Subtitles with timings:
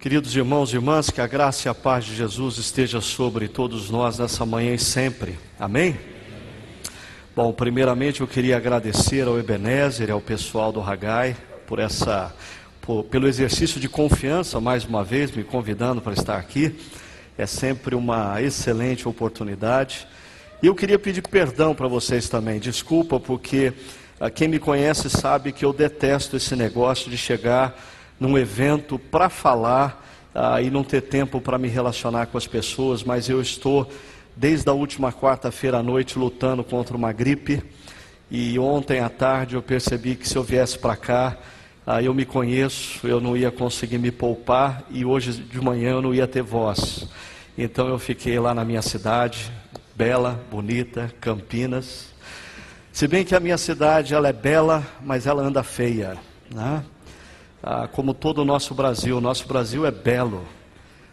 [0.00, 3.90] Queridos irmãos e irmãs, que a graça e a paz de Jesus esteja sobre todos
[3.90, 5.36] nós nessa manhã e sempre.
[5.58, 5.98] Amém?
[7.34, 11.36] Bom, primeiramente eu queria agradecer ao Ebenezer e ao pessoal do Ragai
[11.66, 12.32] por essa
[12.80, 16.78] por, pelo exercício de confiança mais uma vez me convidando para estar aqui.
[17.36, 20.06] É sempre uma excelente oportunidade.
[20.62, 22.60] E eu queria pedir perdão para vocês também.
[22.60, 23.72] Desculpa porque
[24.20, 27.76] ah, quem me conhece sabe que eu detesto esse negócio de chegar
[28.18, 30.04] num evento para falar
[30.34, 33.90] ah, e não ter tempo para me relacionar com as pessoas, mas eu estou
[34.36, 37.62] desde a última quarta-feira à noite lutando contra uma gripe.
[38.30, 41.36] E ontem à tarde eu percebi que se eu viesse para cá,
[41.86, 46.02] ah, eu me conheço, eu não ia conseguir me poupar e hoje de manhã eu
[46.02, 47.08] não ia ter voz.
[47.56, 49.50] Então eu fiquei lá na minha cidade,
[49.96, 52.12] bela, bonita, Campinas.
[52.92, 56.16] Se bem que a minha cidade ela é bela, mas ela anda feia,
[56.54, 56.84] né?
[57.70, 59.18] Ah, como todo o nosso Brasil.
[59.18, 60.42] O nosso Brasil é belo,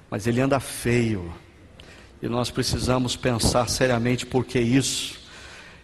[0.09, 1.33] mas ele anda feio.
[2.21, 5.19] E nós precisamos pensar seriamente por que isso.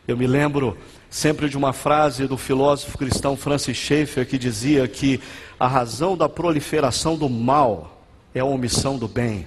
[0.07, 0.77] Eu me lembro
[1.09, 5.19] sempre de uma frase do filósofo cristão Francis Schaeffer que dizia que
[5.59, 8.01] a razão da proliferação do mal
[8.33, 9.45] é a omissão do bem.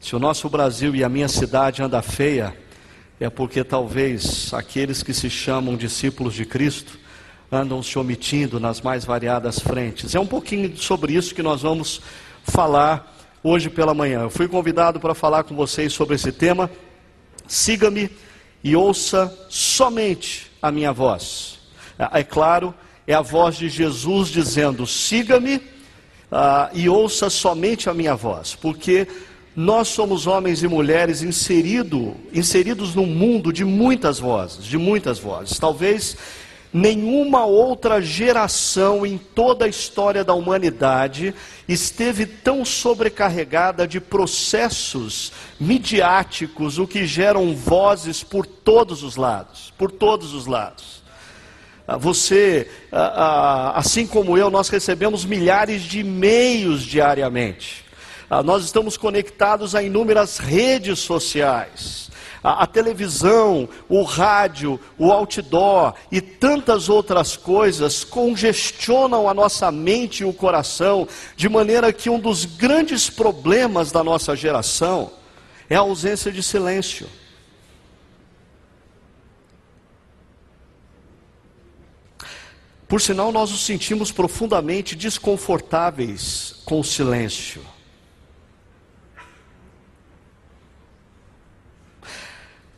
[0.00, 2.52] Se o nosso Brasil e a minha cidade anda feia,
[3.20, 7.05] é porque talvez aqueles que se chamam discípulos de Cristo
[7.50, 10.14] andam se omitindo nas mais variadas frentes.
[10.14, 12.00] É um pouquinho sobre isso que nós vamos
[12.44, 14.22] falar hoje pela manhã.
[14.22, 16.70] Eu fui convidado para falar com vocês sobre esse tema.
[17.46, 18.10] Siga-me
[18.62, 21.60] e ouça somente a minha voz.
[21.98, 22.74] É, é claro,
[23.06, 29.06] é a voz de Jesus dizendo: siga-me uh, e ouça somente a minha voz, porque
[29.54, 35.58] nós somos homens e mulheres inserido, inseridos num mundo de muitas vozes, de muitas vozes.
[35.58, 36.16] Talvez
[36.78, 41.34] Nenhuma outra geração em toda a história da humanidade
[41.66, 49.90] esteve tão sobrecarregada de processos midiáticos, o que geram vozes por todos os lados, por
[49.90, 51.02] todos os lados.
[51.88, 57.86] Ah, você, ah, ah, assim como eu, nós recebemos milhares de e-mails diariamente.
[58.44, 62.05] Nós estamos conectados a inúmeras redes sociais
[62.46, 70.20] a, a televisão, o rádio, o outdoor e tantas outras coisas congestionam a nossa mente
[70.20, 75.10] e o coração, de maneira que um dos grandes problemas da nossa geração
[75.68, 77.08] é a ausência de silêncio.
[82.86, 87.60] Por sinal, nós nos sentimos profundamente desconfortáveis com o silêncio.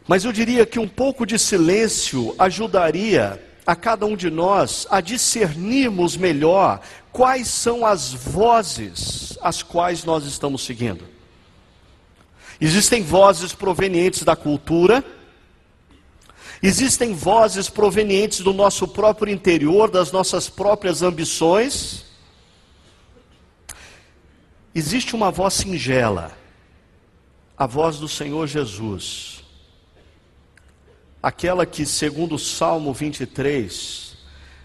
[0.08, 5.02] Mas eu diria que um pouco de silêncio ajudaria a cada um de nós a
[5.02, 6.80] discernirmos melhor
[7.12, 11.04] quais são as vozes as quais nós estamos seguindo.
[12.58, 15.04] Existem vozes provenientes da cultura,
[16.62, 22.06] existem vozes provenientes do nosso próprio interior, das nossas próprias ambições.
[24.74, 26.32] Existe uma voz singela,
[27.56, 29.37] a voz do Senhor Jesus
[31.22, 34.16] aquela que, segundo o Salmo 23,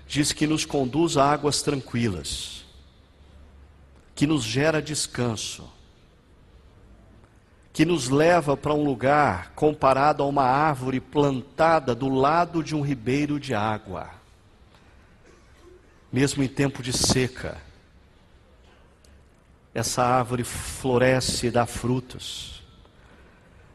[0.08, 2.66] diz que nos conduz a águas tranquilas,
[4.16, 5.70] que nos gera descanso,
[7.72, 12.82] que nos leva para um lugar comparado a uma árvore plantada do lado de um
[12.82, 14.12] ribeiro de água,
[16.12, 17.58] mesmo em tempo de seca.
[19.74, 22.62] Essa árvore floresce e dá frutos,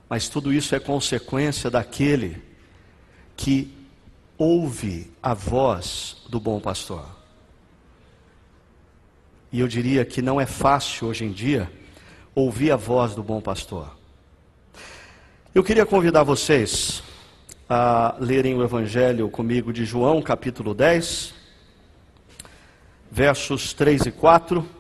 [0.09, 2.48] mas tudo isso é consequência daquele
[3.39, 3.73] que
[4.37, 7.07] ouve a voz do bom pastor.
[9.53, 11.71] E eu diria que não é fácil hoje em dia
[12.35, 13.97] ouvir a voz do bom pastor.
[15.55, 17.03] Eu queria convidar vocês
[17.69, 21.33] a lerem o Evangelho comigo de João, capítulo 10,
[23.11, 24.78] versos 3 e 4.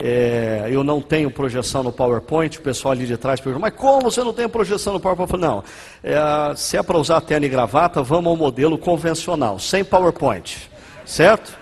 [0.00, 4.02] É, eu não tenho projeção no PowerPoint, o pessoal ali de trás pergunta, mas como
[4.02, 5.36] você não tem projeção no PowerPoint?
[5.36, 5.64] Não,
[6.04, 10.70] é, se é para usar terno e gravata, vamos ao modelo convencional, sem PowerPoint,
[11.04, 11.58] certo?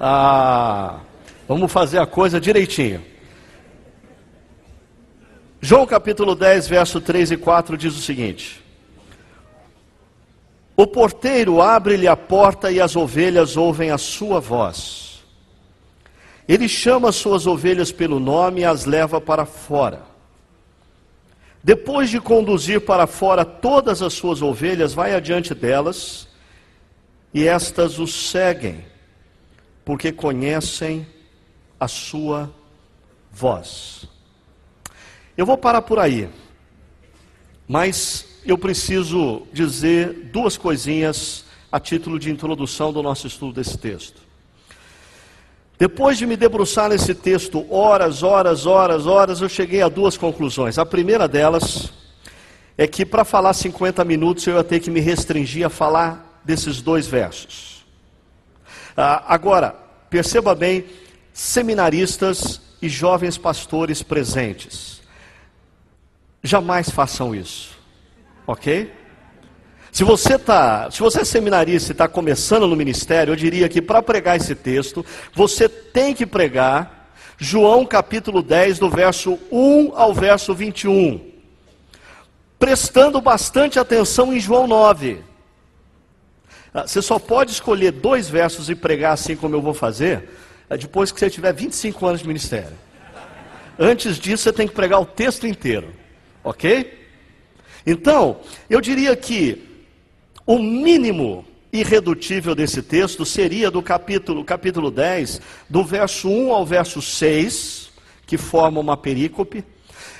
[0.00, 1.00] Ah,
[1.46, 3.04] vamos fazer a coisa direitinho.
[5.60, 8.64] João capítulo 10, verso 3 e 4 diz o seguinte:
[10.74, 15.03] O porteiro abre-lhe a porta e as ovelhas ouvem a sua voz.
[16.46, 20.02] Ele chama suas ovelhas pelo nome e as leva para fora.
[21.62, 26.28] Depois de conduzir para fora todas as suas ovelhas, vai adiante delas
[27.32, 28.84] e estas o seguem,
[29.84, 31.06] porque conhecem
[31.80, 32.52] a sua
[33.32, 34.06] vós.
[35.36, 36.28] Eu vou parar por aí,
[37.66, 44.23] mas eu preciso dizer duas coisinhas a título de introdução do nosso estudo desse texto.
[45.78, 50.78] Depois de me debruçar nesse texto horas, horas, horas, horas, eu cheguei a duas conclusões.
[50.78, 51.92] A primeira delas
[52.78, 56.80] é que para falar 50 minutos eu ia ter que me restringir a falar desses
[56.80, 57.84] dois versos.
[58.96, 59.74] Ah, agora,
[60.08, 60.84] perceba bem,
[61.32, 65.02] seminaristas e jovens pastores presentes,
[66.42, 67.76] jamais façam isso,
[68.46, 68.92] ok?
[69.94, 73.80] Se você tá, se você é seminarista e está começando no ministério, eu diria que
[73.80, 80.12] para pregar esse texto, você tem que pregar João capítulo 10, do verso 1 ao
[80.12, 81.24] verso 21.
[82.58, 85.22] Prestando bastante atenção em João 9.
[86.74, 90.28] Ah, você só pode escolher dois versos e pregar assim como eu vou fazer,
[90.68, 92.76] ah, depois que você tiver 25 anos de ministério.
[93.78, 95.94] Antes disso, você tem que pregar o texto inteiro.
[96.42, 97.00] Ok?
[97.86, 99.72] Então, eu diria que
[100.46, 107.02] o mínimo irredutível desse texto seria do capítulo, capítulo 10, do verso 1 ao verso
[107.02, 107.90] 6,
[108.26, 109.64] que forma uma perícope.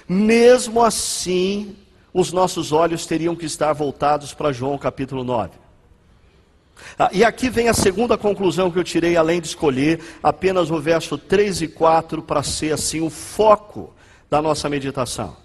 [0.08, 1.76] Mesmo assim,
[2.12, 5.52] os nossos olhos teriam que estar voltados para João capítulo 9.
[6.98, 10.80] Ah, e aqui vem a segunda conclusão que eu tirei, além de escolher apenas o
[10.80, 13.92] verso 3 e 4 para ser assim o foco
[14.28, 15.43] da nossa meditação.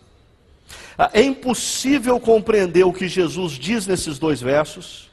[0.98, 5.10] Ah, é impossível compreender o que Jesus diz nesses dois versos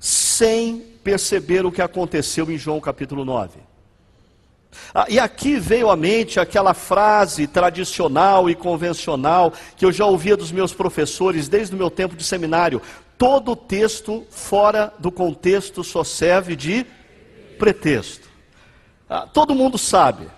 [0.00, 3.58] sem perceber o que aconteceu em João capítulo 9.
[4.94, 10.36] Ah, e aqui veio à mente aquela frase tradicional e convencional que eu já ouvia
[10.36, 12.80] dos meus professores desde o meu tempo de seminário:
[13.16, 16.86] todo texto fora do contexto só serve de
[17.58, 18.28] pretexto.
[19.08, 20.28] Ah, todo mundo sabe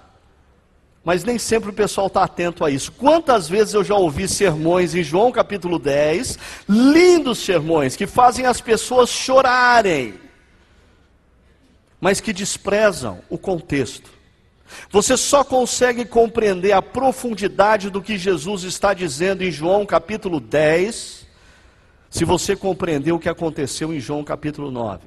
[1.10, 2.92] mas nem sempre o pessoal está atento a isso.
[2.92, 8.60] Quantas vezes eu já ouvi sermões em João capítulo 10, lindos sermões, que fazem as
[8.60, 10.14] pessoas chorarem,
[12.00, 14.08] mas que desprezam o contexto.
[14.88, 21.26] Você só consegue compreender a profundidade do que Jesus está dizendo em João capítulo 10,
[22.08, 25.02] se você compreender o que aconteceu em João capítulo 9.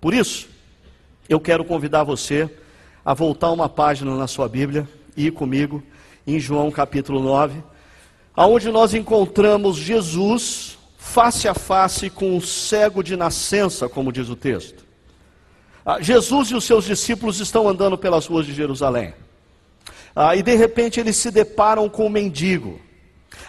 [0.00, 0.48] Por isso,
[1.28, 2.50] eu quero convidar você
[3.08, 5.82] a voltar uma página na sua Bíblia e ir comigo
[6.26, 7.62] em João capítulo 9,
[8.36, 14.36] aonde nós encontramos Jesus face a face com o cego de nascença, como diz o
[14.36, 14.84] texto.
[15.86, 19.14] Ah, Jesus e os seus discípulos estão andando pelas ruas de Jerusalém.
[20.14, 22.78] Ah, e de repente eles se deparam com um mendigo.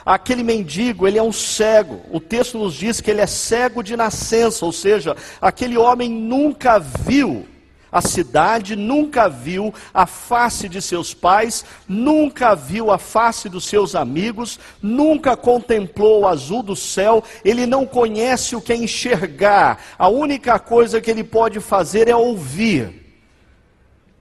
[0.05, 2.01] Aquele mendigo, ele é um cego.
[2.09, 6.79] O texto nos diz que ele é cego de nascença, ou seja, aquele homem nunca
[6.79, 7.45] viu
[7.91, 13.95] a cidade nunca viu a face de seus pais, nunca viu a face dos seus
[13.95, 20.07] amigos, nunca contemplou o azul do céu, ele não conhece o que é enxergar, a
[20.07, 22.99] única coisa que ele pode fazer é ouvir.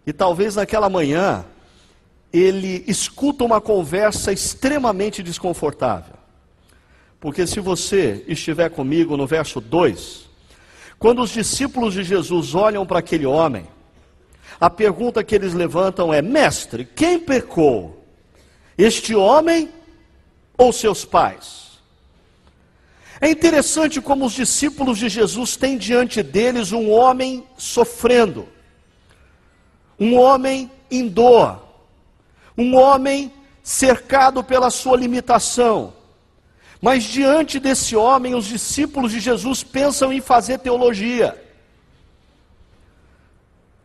[0.07, 1.45] E talvez naquela manhã,
[2.33, 6.15] ele escuta uma conversa extremamente desconfortável.
[7.21, 10.28] Porque se você estiver comigo no verso 2,
[10.99, 13.67] quando os discípulos de Jesus olham para aquele homem,
[14.61, 18.05] a pergunta que eles levantam é: Mestre, quem pecou?
[18.77, 19.71] Este homem
[20.57, 21.69] ou seus pais?
[23.21, 28.49] É interessante como os discípulos de Jesus têm diante deles um homem sofrendo,
[29.99, 31.61] um homem em dor,
[32.57, 35.93] um homem cercado pela sua limitação,
[36.81, 41.37] mas diante desse homem, os discípulos de Jesus pensam em fazer teologia.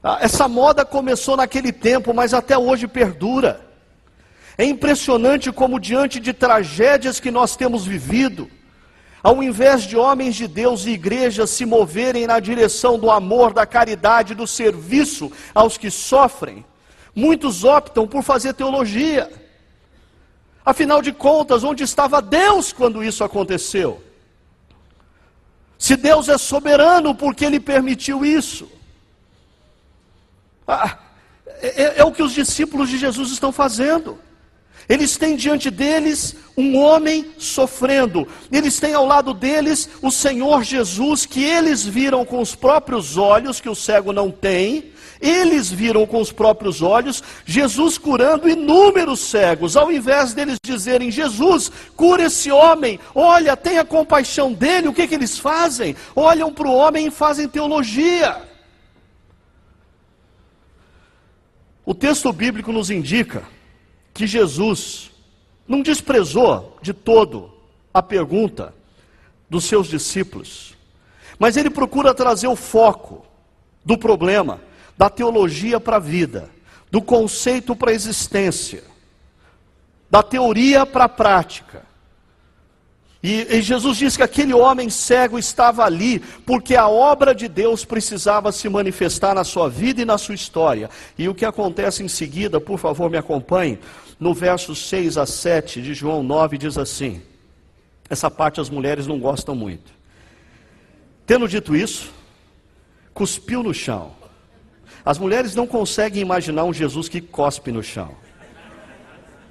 [0.03, 3.65] Ah, essa moda começou naquele tempo, mas até hoje perdura.
[4.57, 8.49] É impressionante como, diante de tragédias que nós temos vivido,
[9.23, 13.65] ao invés de homens de Deus e igrejas se moverem na direção do amor, da
[13.65, 16.63] caridade, do serviço aos que sofrem,
[17.15, 19.31] muitos optam por fazer teologia.
[20.65, 24.01] Afinal de contas, onde estava Deus quando isso aconteceu?
[25.77, 28.69] Se Deus é soberano, por que ele permitiu isso?
[30.65, 30.97] Ah,
[31.61, 34.17] é, é, o que os discípulos de Jesus estão fazendo.
[34.87, 41.25] Eles têm diante deles um homem sofrendo, eles têm ao lado deles o Senhor Jesus,
[41.25, 44.92] que eles viram com os próprios olhos, que o cego não tem,
[45.23, 51.71] eles viram com os próprios olhos Jesus curando inúmeros cegos, ao invés deles dizerem: Jesus,
[51.95, 55.95] cura esse homem, olha, tenha compaixão dele, o que, que eles fazem?
[56.15, 58.41] Olham para o homem e fazem teologia.
[61.85, 63.43] O texto bíblico nos indica
[64.13, 65.11] que Jesus
[65.67, 67.51] não desprezou de todo
[67.93, 68.73] a pergunta
[69.49, 70.75] dos seus discípulos,
[71.37, 73.25] mas ele procura trazer o foco
[73.85, 74.61] do problema,
[74.97, 76.49] da teologia para a vida,
[76.91, 78.83] do conceito para a existência,
[80.09, 81.83] da teoria para a prática.
[83.21, 87.85] E, e, Jesus diz que aquele homem cego estava ali porque a obra de Deus
[87.85, 90.89] precisava se manifestar na sua vida e na sua história.
[91.17, 93.79] E o que acontece em seguida, por favor, me acompanhe,
[94.19, 97.21] no verso 6 a 7 de João 9, diz assim:
[98.09, 99.91] essa parte as mulheres não gostam muito.
[101.25, 102.11] Tendo dito isso,
[103.13, 104.11] cuspiu no chão.
[105.05, 108.11] As mulheres não conseguem imaginar um Jesus que cospe no chão.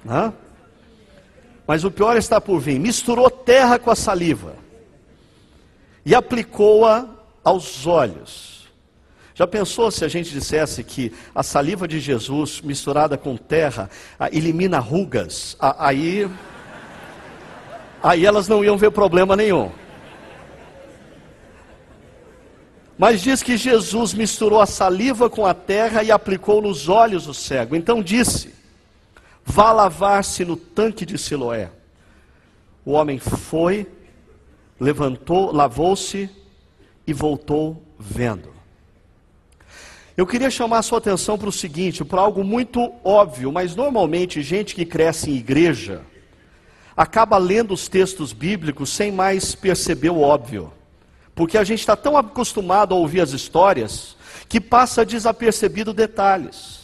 [0.07, 0.33] Hã?
[1.67, 2.79] Mas o pior está por vir.
[2.79, 4.55] Misturou terra com a saliva
[6.05, 7.07] e aplicou-a
[7.43, 8.67] aos olhos.
[9.35, 13.89] Já pensou se a gente dissesse que a saliva de Jesus misturada com terra
[14.31, 15.57] elimina rugas?
[15.59, 16.29] Aí,
[18.01, 19.71] aí elas não iam ver problema nenhum.
[22.97, 27.33] Mas diz que Jesus misturou a saliva com a terra e aplicou nos olhos do
[27.33, 27.75] cego.
[27.75, 28.53] Então disse:
[29.45, 31.69] Vá lavar-se no tanque de Siloé.
[32.85, 33.87] O homem foi,
[34.79, 36.29] levantou, lavou-se
[37.07, 38.53] e voltou vendo.
[40.15, 44.43] Eu queria chamar a sua atenção para o seguinte, para algo muito óbvio, mas normalmente
[44.43, 46.01] gente que cresce em igreja
[46.95, 50.71] acaba lendo os textos bíblicos sem mais perceber o óbvio.
[51.35, 54.15] Porque a gente está tão acostumado a ouvir as histórias
[54.47, 56.83] que passa desapercebido detalhes.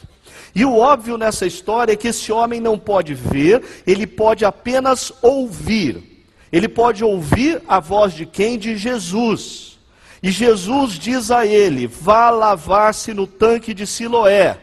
[0.56, 5.12] E o óbvio nessa história é que esse homem não pode ver, ele pode apenas
[5.22, 6.25] ouvir.
[6.51, 8.58] Ele pode ouvir a voz de quem?
[8.58, 9.77] De Jesus.
[10.22, 14.58] E Jesus diz a ele: vá lavar-se no tanque de Siloé.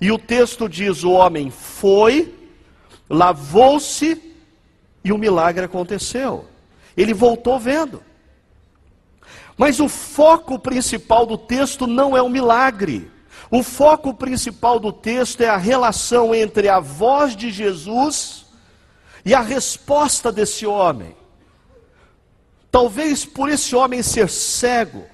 [0.00, 2.34] E o texto diz: o homem foi,
[3.08, 4.20] lavou-se
[5.04, 6.46] e o milagre aconteceu.
[6.96, 8.02] Ele voltou vendo.
[9.62, 13.08] Mas o foco principal do texto não é o milagre.
[13.48, 18.44] O foco principal do texto é a relação entre a voz de Jesus
[19.24, 21.14] e a resposta desse homem.
[22.72, 25.06] Talvez por esse homem ser cego,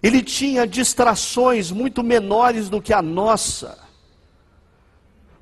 [0.00, 3.80] ele tinha distrações muito menores do que a nossa,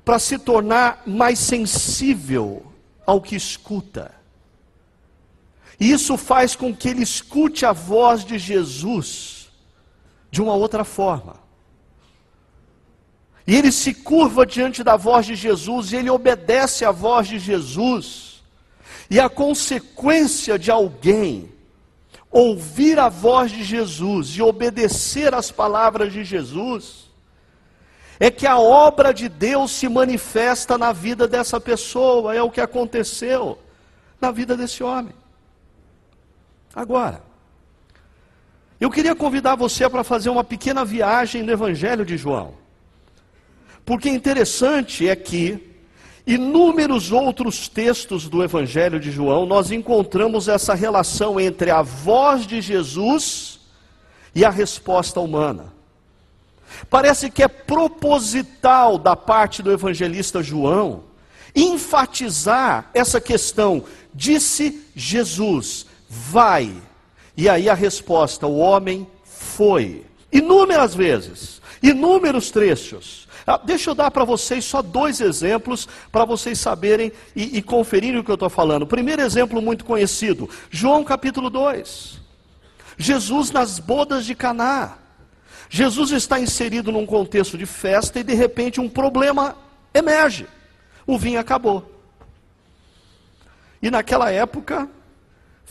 [0.03, 2.73] para se tornar mais sensível
[3.05, 4.19] ao que escuta.
[5.81, 9.49] Isso faz com que ele escute a voz de Jesus
[10.29, 11.37] de uma outra forma.
[13.47, 17.39] E ele se curva diante da voz de Jesus e ele obedece à voz de
[17.39, 18.43] Jesus.
[19.09, 21.51] E a consequência de alguém
[22.29, 27.09] ouvir a voz de Jesus e obedecer às palavras de Jesus
[28.19, 32.61] é que a obra de Deus se manifesta na vida dessa pessoa, é o que
[32.61, 33.57] aconteceu
[34.21, 35.20] na vida desse homem.
[36.73, 37.21] Agora,
[38.79, 42.53] eu queria convidar você para fazer uma pequena viagem no Evangelho de João.
[43.85, 45.75] Porque interessante é que,
[46.25, 52.61] inúmeros outros textos do Evangelho de João, nós encontramos essa relação entre a voz de
[52.61, 53.59] Jesus
[54.33, 55.73] e a resposta humana.
[56.89, 61.03] Parece que é proposital da parte do evangelista João
[61.55, 63.83] enfatizar essa questão.
[64.13, 66.75] Disse Jesus: vai.
[67.37, 70.05] E aí a resposta: o homem foi.
[70.31, 73.27] Inúmeras vezes, inúmeros trechos.
[73.47, 78.19] Ah, deixa eu dar para vocês só dois exemplos para vocês saberem e, e conferirem
[78.19, 78.85] o que eu estou falando.
[78.85, 82.19] Primeiro exemplo muito conhecido, João capítulo 2.
[82.97, 84.97] Jesus nas bodas de Caná.
[85.69, 89.55] Jesus está inserido num contexto de festa e de repente um problema
[89.93, 90.45] emerge.
[91.07, 91.89] O vinho acabou.
[93.81, 94.87] E naquela época,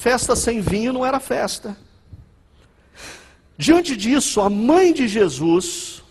[0.01, 1.77] festa sem vinho não era festa.
[3.59, 6.03] Diante disso, a mãe de Jesus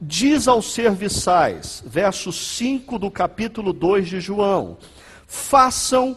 [0.00, 4.78] diz aos serviçais, verso 5 do capítulo 2 de João:
[5.26, 6.16] façam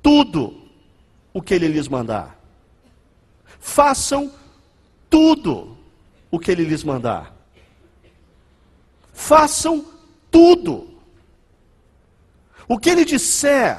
[0.00, 0.62] tudo
[1.34, 2.38] o que ele lhes mandar.
[3.58, 4.32] Façam
[5.10, 5.76] tudo
[6.30, 7.34] o que ele lhes mandar.
[9.12, 9.84] Façam
[10.30, 10.86] tudo.
[12.68, 13.76] O que ele disser,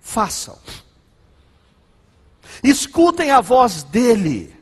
[0.00, 0.56] façam.
[2.62, 4.54] Escutem a voz dele.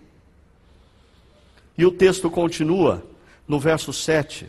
[1.77, 3.05] E o texto continua:
[3.47, 4.49] no verso 7,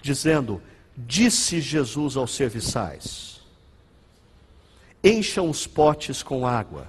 [0.00, 0.62] dizendo:
[0.96, 3.40] Disse Jesus aos serviçais:
[5.04, 6.86] Encham os potes com água.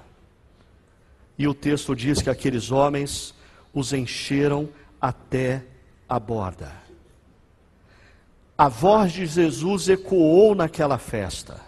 [1.37, 3.33] E o texto diz que aqueles homens
[3.73, 5.63] os encheram até
[6.07, 6.73] a borda.
[8.57, 11.61] a voz de Jesus ecoou naquela festa: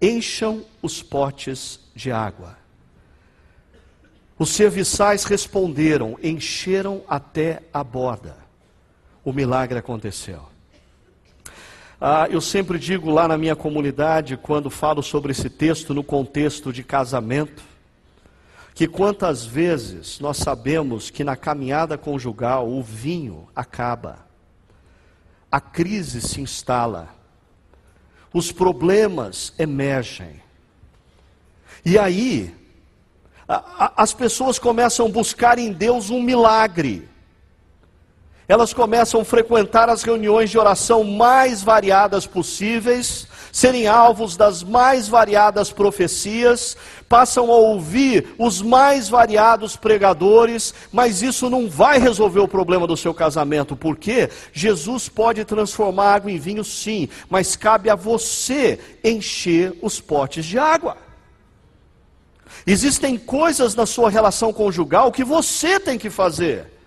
[0.00, 2.59] Encham os potes de água.
[4.40, 8.38] Os serviçais responderam, encheram até a borda.
[9.22, 10.40] O milagre aconteceu.
[12.00, 16.72] Ah, eu sempre digo lá na minha comunidade, quando falo sobre esse texto no contexto
[16.72, 17.62] de casamento,
[18.74, 24.20] que quantas vezes nós sabemos que na caminhada conjugal o vinho acaba,
[25.52, 27.10] a crise se instala,
[28.32, 30.40] os problemas emergem.
[31.84, 32.58] E aí,
[33.96, 37.08] as pessoas começam a buscar em Deus um milagre.
[38.46, 45.08] Elas começam a frequentar as reuniões de oração mais variadas possíveis, serem alvos das mais
[45.08, 46.76] variadas profecias,
[47.08, 52.96] passam a ouvir os mais variados pregadores, mas isso não vai resolver o problema do
[52.96, 59.76] seu casamento, porque Jesus pode transformar água em vinho, sim, mas cabe a você encher
[59.80, 61.09] os potes de água.
[62.66, 66.80] Existem coisas na sua relação conjugal que você tem que fazer.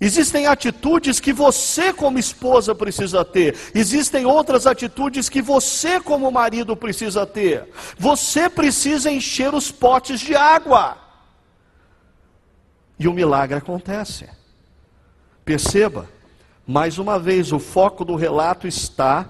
[0.00, 3.56] Existem atitudes que você, como esposa, precisa ter.
[3.74, 7.68] Existem outras atitudes que você, como marido, precisa ter.
[7.98, 10.96] Você precisa encher os potes de água.
[12.96, 14.28] E o milagre acontece.
[15.44, 16.08] Perceba,
[16.64, 19.28] mais uma vez, o foco do relato está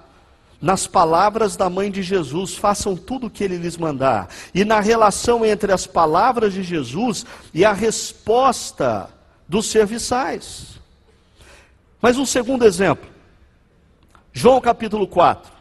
[0.60, 4.80] nas palavras da mãe de Jesus, façam tudo o que ele lhes mandar, e na
[4.80, 7.24] relação entre as palavras de Jesus
[7.54, 9.08] e a resposta
[9.48, 10.78] dos serviçais.
[12.00, 13.08] Mas um segundo exemplo,
[14.32, 15.58] João capítulo 4.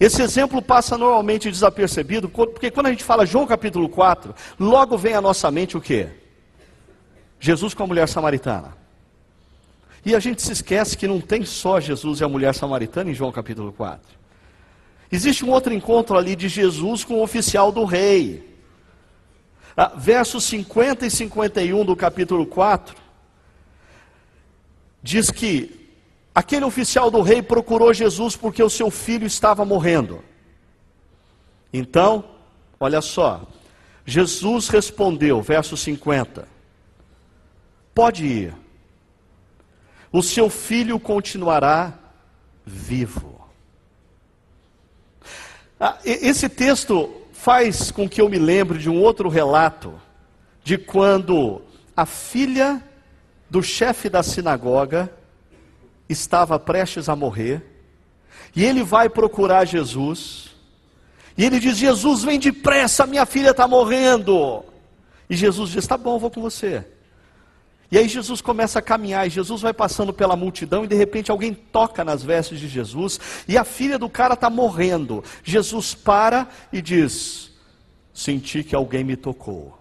[0.00, 5.14] Esse exemplo passa normalmente desapercebido, porque quando a gente fala João capítulo 4, logo vem
[5.14, 6.08] à nossa mente o que?
[7.40, 8.77] Jesus com a mulher samaritana.
[10.08, 13.14] E a gente se esquece que não tem só Jesus e a mulher samaritana em
[13.14, 14.00] João capítulo 4.
[15.12, 18.56] Existe um outro encontro ali de Jesus com o oficial do rei.
[19.76, 22.96] Ah, versos 50 e 51 do capítulo 4,
[25.02, 25.90] diz que
[26.34, 30.24] aquele oficial do rei procurou Jesus porque o seu filho estava morrendo.
[31.70, 32.24] Então,
[32.80, 33.42] olha só,
[34.06, 36.48] Jesus respondeu, verso 50:
[37.94, 38.54] Pode ir,
[40.12, 41.94] o seu filho continuará
[42.64, 43.38] vivo.
[45.80, 49.94] Ah, esse texto faz com que eu me lembre de um outro relato,
[50.64, 51.62] de quando
[51.96, 52.82] a filha
[53.48, 55.12] do chefe da sinagoga
[56.08, 57.62] estava prestes a morrer,
[58.56, 60.56] e ele vai procurar Jesus,
[61.36, 64.64] e ele diz: Jesus, vem depressa, minha filha está morrendo.
[65.30, 66.84] E Jesus diz: Tá bom, vou com você.
[67.90, 71.30] E aí Jesus começa a caminhar, e Jesus vai passando pela multidão, e de repente
[71.30, 75.24] alguém toca nas vestes de Jesus, e a filha do cara está morrendo.
[75.42, 77.50] Jesus para e diz:
[78.12, 79.78] Senti que alguém me tocou.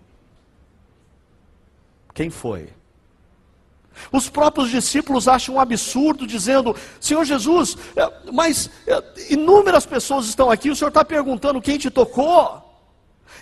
[2.13, 2.69] Quem foi?
[4.11, 10.49] Os próprios discípulos acham um absurdo, dizendo: Senhor Jesus, é, mas é, inúmeras pessoas estão
[10.49, 12.66] aqui, o Senhor está perguntando quem te tocou.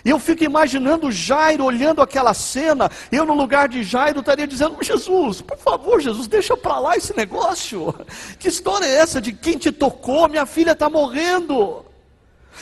[0.04, 4.76] E eu fico imaginando Jairo olhando aquela cena, eu no lugar de Jairo estaria dizendo:
[4.80, 7.94] Jesus, por favor, Jesus, deixa para lá esse negócio.
[8.38, 10.28] Que história é essa de quem te tocou?
[10.28, 11.84] Minha filha está morrendo.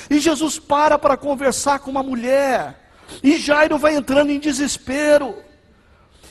[0.08, 2.90] E Jesus para para conversar com uma mulher,
[3.22, 5.36] e Jairo vai entrando em desespero.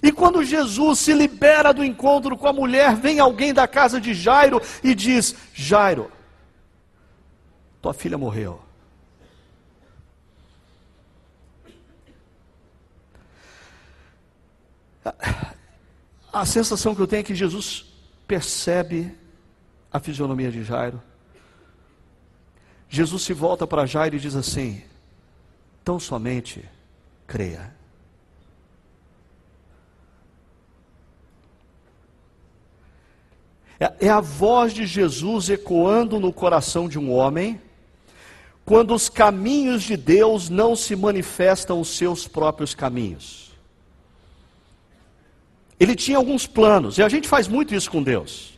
[0.01, 4.13] E quando Jesus se libera do encontro com a mulher, vem alguém da casa de
[4.13, 6.11] Jairo e diz: Jairo,
[7.81, 8.59] tua filha morreu.
[16.31, 17.85] A sensação que eu tenho é que Jesus
[18.27, 19.15] percebe
[19.91, 21.01] a fisionomia de Jairo.
[22.89, 24.81] Jesus se volta para Jairo e diz assim:
[25.83, 26.63] tão somente
[27.27, 27.73] creia.
[33.79, 37.61] É, é a voz de Jesus ecoando no coração de um homem,
[38.65, 43.52] quando os caminhos de Deus não se manifestam os seus próprios caminhos.
[45.83, 48.53] Ele tinha alguns planos, e a gente faz muito isso com Deus.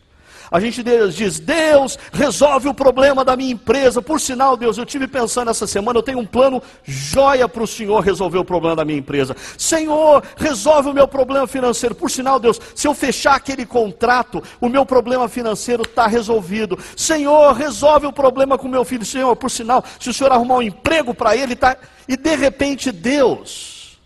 [0.52, 4.00] A gente diz, Deus, resolve o problema da minha empresa.
[4.00, 7.68] Por sinal, Deus, eu tive pensando essa semana, eu tenho um plano joia para o
[7.68, 9.36] Senhor resolver o problema da minha empresa.
[9.58, 11.96] Senhor, resolve o meu problema financeiro.
[11.96, 16.78] Por sinal, Deus, se eu fechar aquele contrato, o meu problema financeiro está resolvido.
[16.96, 19.04] Senhor, resolve o problema com meu filho.
[19.04, 21.76] Senhor, por sinal, se o Senhor arrumar um emprego para ele, tá...
[22.08, 24.00] e de repente Deus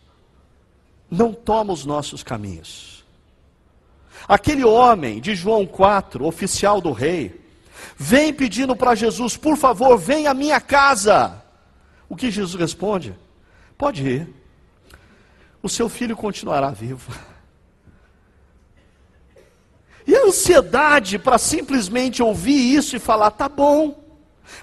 [1.12, 2.99] não toma os nossos caminhos.
[4.30, 7.42] Aquele homem de João 4, oficial do rei,
[7.98, 11.44] vem pedindo para Jesus, por favor, vem à minha casa.
[12.08, 13.18] O que Jesus responde?
[13.76, 14.32] Pode ir,
[15.64, 17.12] o seu filho continuará vivo.
[20.06, 24.00] E a ansiedade para simplesmente ouvir isso e falar, tá bom.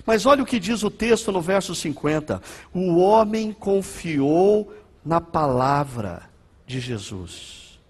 [0.04, 2.40] Mas olha o que diz o texto no verso 50.
[2.72, 4.72] O homem confiou
[5.04, 6.30] na palavra
[6.64, 7.80] de Jesus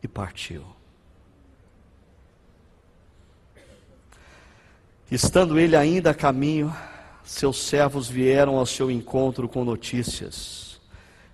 [0.00, 0.79] e partiu.
[5.10, 6.72] Estando ele ainda a caminho,
[7.24, 10.80] seus servos vieram ao seu encontro com notícias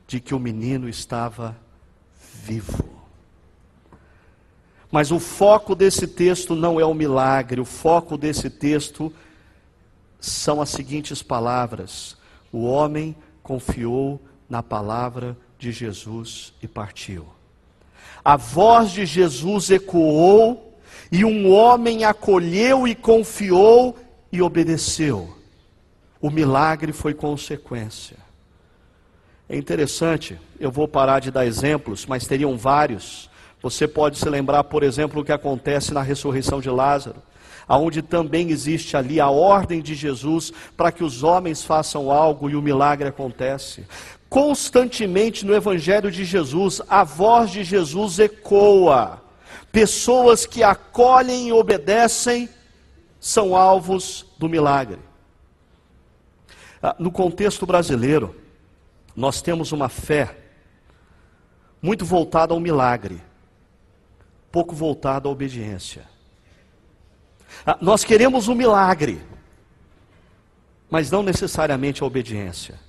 [0.06, 1.54] de que o menino estava
[2.42, 2.88] vivo.
[4.90, 9.12] Mas o foco desse texto não é o milagre, o foco desse texto
[10.18, 12.16] são as seguintes palavras:
[12.50, 17.26] O homem confiou na palavra de Jesus e partiu.
[18.24, 20.66] A voz de Jesus ecoou
[21.10, 23.96] e um homem acolheu e confiou
[24.32, 25.34] e obedeceu.
[26.20, 28.16] O milagre foi consequência.
[29.48, 33.30] É interessante, eu vou parar de dar exemplos, mas teriam vários.
[33.62, 37.22] Você pode se lembrar, por exemplo, o que acontece na ressurreição de Lázaro,
[37.68, 42.56] aonde também existe ali a ordem de Jesus para que os homens façam algo e
[42.56, 43.86] o milagre acontece.
[44.28, 49.25] Constantemente no evangelho de Jesus, a voz de Jesus ecoa
[49.72, 52.48] Pessoas que acolhem e obedecem
[53.20, 54.98] são alvos do milagre.
[56.82, 58.34] Ah, no contexto brasileiro,
[59.14, 60.36] nós temos uma fé
[61.80, 63.20] muito voltada ao milagre,
[64.52, 66.04] pouco voltada à obediência.
[67.64, 69.20] Ah, nós queremos um milagre,
[70.90, 72.85] mas não necessariamente a obediência.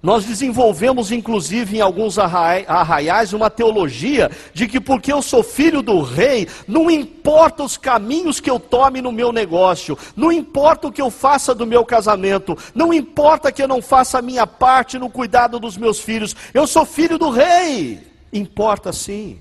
[0.00, 6.02] Nós desenvolvemos, inclusive, em alguns arraiais, uma teologia de que porque eu sou filho do
[6.02, 11.02] rei, não importa os caminhos que eu tome no meu negócio, não importa o que
[11.02, 15.10] eu faça do meu casamento, não importa que eu não faça a minha parte no
[15.10, 18.00] cuidado dos meus filhos, eu sou filho do rei.
[18.32, 19.40] Importa sim.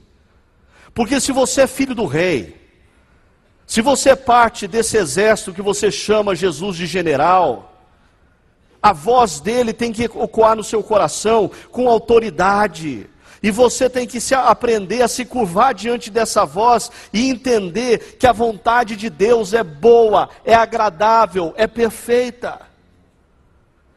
[0.92, 2.56] Porque se você é filho do rei,
[3.68, 7.77] se você é parte desse exército que você chama Jesus de general,
[8.82, 13.10] a voz dele tem que ecoar no seu coração com autoridade.
[13.42, 18.26] E você tem que se aprender a se curvar diante dessa voz e entender que
[18.26, 22.62] a vontade de Deus é boa, é agradável, é perfeita.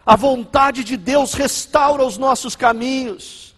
[0.04, 3.54] A vontade de Deus restaura os nossos caminhos.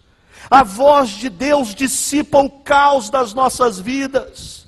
[0.49, 4.67] A voz de Deus dissipa o caos das nossas vidas.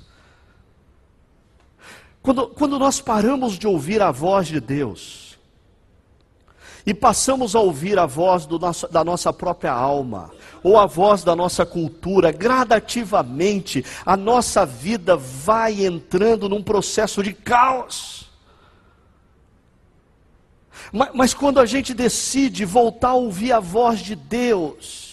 [2.22, 5.25] Quando, quando nós paramos de ouvir a voz de Deus,
[6.86, 10.30] e passamos a ouvir a voz nosso, da nossa própria alma,
[10.62, 17.32] ou a voz da nossa cultura, gradativamente a nossa vida vai entrando num processo de
[17.32, 18.30] caos.
[20.92, 25.06] Mas, mas quando a gente decide voltar a ouvir a voz de Deus,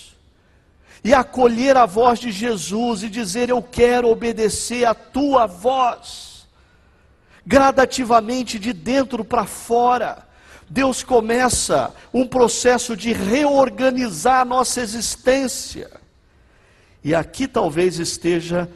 [1.04, 6.48] e acolher a voz de Jesus e dizer: Eu quero obedecer a tua voz,
[7.46, 10.26] gradativamente de dentro para fora,
[10.74, 15.88] Deus começa um processo de reorganizar a nossa existência.
[17.04, 18.68] E aqui talvez esteja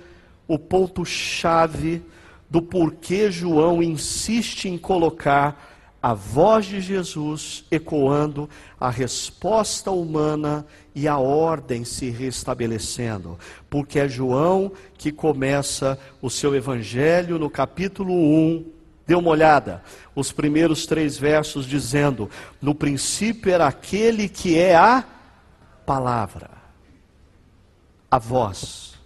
[0.47, 2.03] o ponto-chave
[2.47, 8.47] do porquê João insiste em colocar a voz de Jesus ecoando
[8.79, 13.39] a resposta humana e a ordem se restabelecendo.
[13.71, 18.76] Porque é João que começa o seu evangelho no capítulo 1,
[19.08, 19.82] Dê uma olhada,
[20.13, 22.30] os primeiros três versos dizendo:
[22.62, 25.02] No princípio era aquele que é a
[25.86, 26.50] palavra,
[28.12, 28.98] a voz.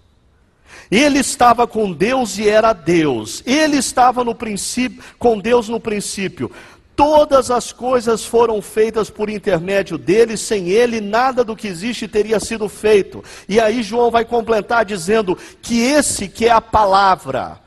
[0.90, 3.44] Ele estava com Deus e era Deus.
[3.46, 6.52] Ele estava no princípio, com Deus no princípio.
[6.96, 12.40] Todas as coisas foram feitas por intermédio dele, sem ele nada do que existe teria
[12.40, 13.24] sido feito.
[13.48, 17.61] E aí João vai completar dizendo que esse que é a palavra,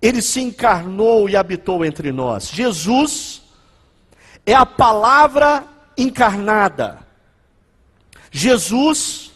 [0.00, 2.48] ele se encarnou e habitou entre nós.
[2.48, 3.42] Jesus
[4.44, 5.64] é a palavra
[5.96, 6.98] encarnada.
[8.30, 9.32] Jesus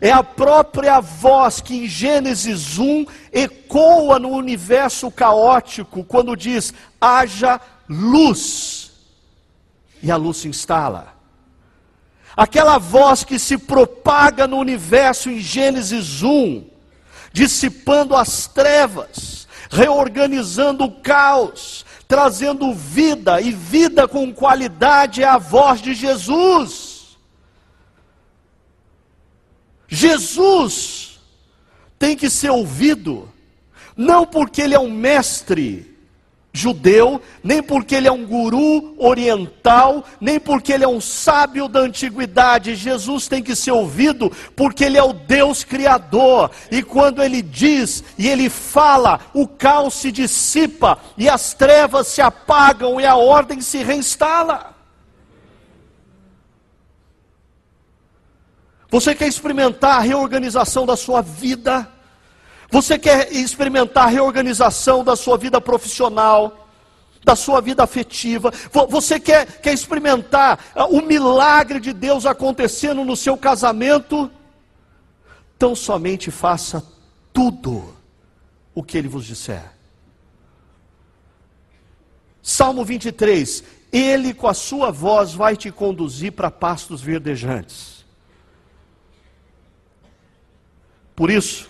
[0.00, 7.60] é a própria voz que em Gênesis 1 ecoa no universo caótico quando diz: haja
[7.88, 8.92] luz.
[10.02, 11.14] E a luz se instala.
[12.36, 16.64] Aquela voz que se propaga no universo em Gênesis 1,
[17.32, 19.39] dissipando as trevas
[19.70, 27.16] reorganizando o caos, trazendo vida e vida com qualidade é a voz de Jesus.
[29.86, 31.20] Jesus
[31.98, 33.32] tem que ser ouvido,
[33.96, 35.89] não porque ele é um mestre
[36.52, 41.80] judeu, nem porque ele é um guru oriental, nem porque ele é um sábio da
[41.80, 42.74] antiguidade.
[42.74, 46.50] Jesus tem que ser ouvido porque ele é o Deus criador.
[46.70, 52.20] E quando ele diz e ele fala, o caos se dissipa e as trevas se
[52.20, 54.74] apagam e a ordem se reinstala.
[58.90, 61.88] Você quer experimentar a reorganização da sua vida?
[62.70, 66.68] Você quer experimentar a reorganização da sua vida profissional,
[67.24, 68.52] da sua vida afetiva?
[68.88, 74.30] Você quer, quer experimentar ah, o milagre de Deus acontecendo no seu casamento?
[75.56, 76.86] Então somente faça
[77.32, 77.94] tudo
[78.74, 79.72] o que ele vos disser.
[82.40, 88.04] Salmo 23: Ele com a sua voz vai te conduzir para pastos verdejantes.
[91.14, 91.68] Por isso,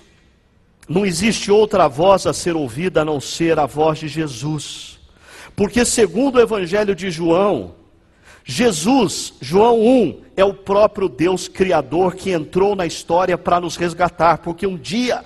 [0.91, 4.99] não existe outra voz a ser ouvida a não ser a voz de Jesus.
[5.55, 7.77] Porque, segundo o Evangelho de João,
[8.45, 14.39] Jesus, João 1, é o próprio Deus Criador que entrou na história para nos resgatar,
[14.39, 15.25] porque um dia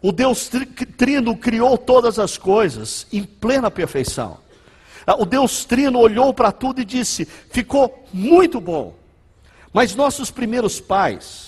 [0.00, 0.50] o Deus
[0.96, 4.38] Trino criou todas as coisas em plena perfeição.
[5.06, 8.94] Ah, o Deus Trino olhou para tudo e disse: ficou muito bom.
[9.74, 11.47] Mas nossos primeiros pais,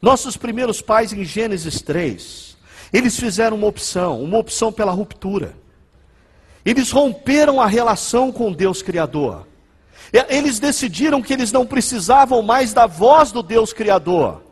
[0.00, 2.56] nossos primeiros pais em Gênesis 3,
[2.92, 5.54] eles fizeram uma opção, uma opção pela ruptura.
[6.64, 9.46] Eles romperam a relação com Deus Criador.
[10.28, 14.42] Eles decidiram que eles não precisavam mais da voz do Deus Criador.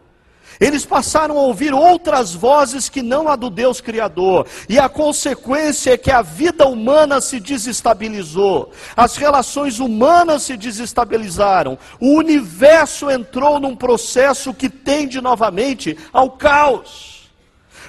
[0.60, 5.92] Eles passaram a ouvir outras vozes que não a do Deus Criador, e a consequência
[5.92, 13.58] é que a vida humana se desestabilizou, as relações humanas se desestabilizaram, o universo entrou
[13.58, 17.30] num processo que tende novamente ao caos.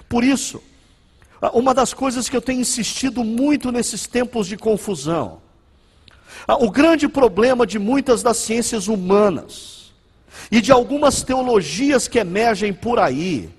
[0.10, 0.62] Por isso,
[1.54, 5.40] uma das coisas que eu tenho insistido muito nesses tempos de confusão,
[6.48, 9.75] o grande problema de muitas das ciências humanas,
[10.52, 13.50] e de algumas teologias que emergem por aí,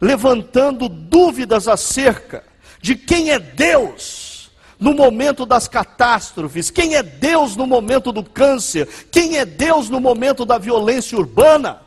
[0.00, 2.44] levantando dúvidas acerca
[2.80, 8.88] de quem é Deus no momento das catástrofes, quem é Deus no momento do câncer,
[9.12, 11.80] quem é Deus no momento da violência urbana.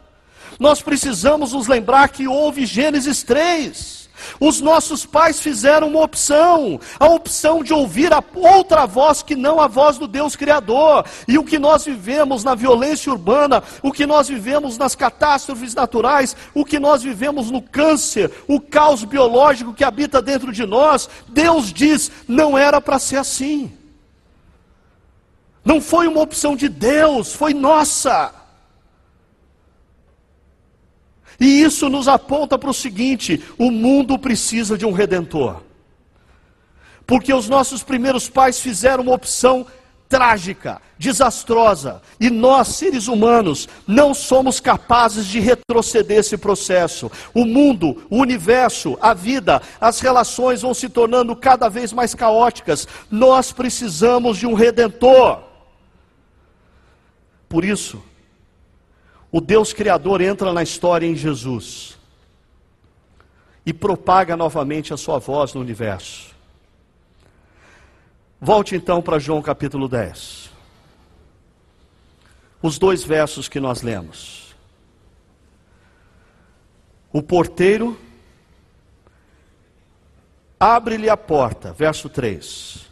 [0.57, 4.04] Nós precisamos nos lembrar que houve Gênesis 3.
[4.39, 9.59] Os nossos pais fizeram uma opção, a opção de ouvir a outra voz que não
[9.59, 11.05] a voz do Deus Criador.
[11.27, 16.35] E o que nós vivemos na violência urbana, o que nós vivemos nas catástrofes naturais,
[16.53, 21.71] o que nós vivemos no câncer, o caos biológico que habita dentro de nós, Deus
[21.71, 23.71] diz: não era para ser assim.
[25.63, 28.44] Não foi uma opção de Deus, foi nossa.
[31.39, 35.61] E isso nos aponta para o seguinte: o mundo precisa de um redentor.
[37.05, 39.65] Porque os nossos primeiros pais fizeram uma opção
[40.07, 47.11] trágica, desastrosa, e nós, seres humanos, não somos capazes de retroceder esse processo.
[47.33, 52.87] O mundo, o universo, a vida, as relações vão se tornando cada vez mais caóticas.
[53.09, 55.43] Nós precisamos de um redentor.
[57.49, 58.01] Por isso,
[59.35, 61.97] o Deus Criador entra na história em Jesus
[63.65, 66.33] e propaga novamente a sua voz no universo.
[68.39, 70.49] Volte então para João capítulo 10.
[72.61, 74.55] Os dois versos que nós lemos.
[77.11, 77.99] O porteiro
[80.57, 82.89] abre-lhe a porta, verso 3.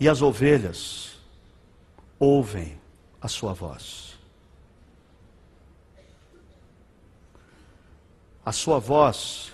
[0.00, 1.20] E as ovelhas
[2.18, 2.80] ouvem
[3.20, 4.09] a sua voz.
[8.50, 9.52] A sua voz,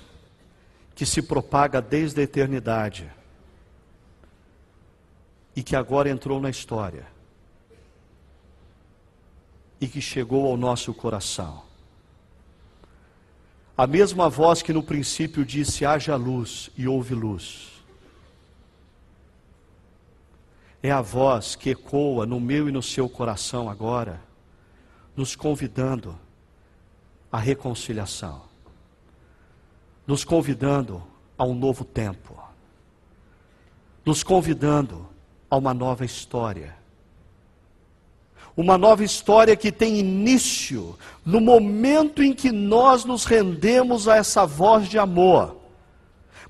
[0.95, 3.13] que se propaga desde a eternidade
[5.55, 7.07] e que agora entrou na história
[9.79, 11.63] e que chegou ao nosso coração.
[13.77, 17.73] A mesma voz que no princípio disse: haja luz e houve luz.
[20.83, 24.23] É a voz que ecoa no meu e no seu coração agora,
[25.15, 26.19] nos convidando
[27.31, 28.56] à reconciliação
[30.07, 31.03] nos convidando
[31.37, 32.39] a um novo tempo,
[34.05, 35.07] nos convidando
[35.51, 36.77] a uma nova história.
[38.57, 44.47] Uma nova história que tem início no momento em que nós nos rendemos a essa
[44.47, 45.57] voz de amor,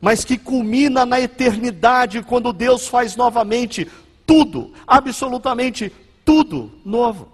[0.00, 3.90] mas que culmina na eternidade, quando Deus faz novamente
[4.24, 5.90] tudo, absolutamente
[6.24, 7.28] tudo novo.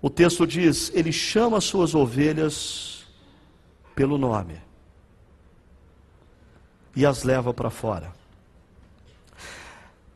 [0.00, 2.97] O texto diz: Ele chama as suas ovelhas
[3.98, 4.54] pelo nome
[6.94, 8.12] e as leva para fora.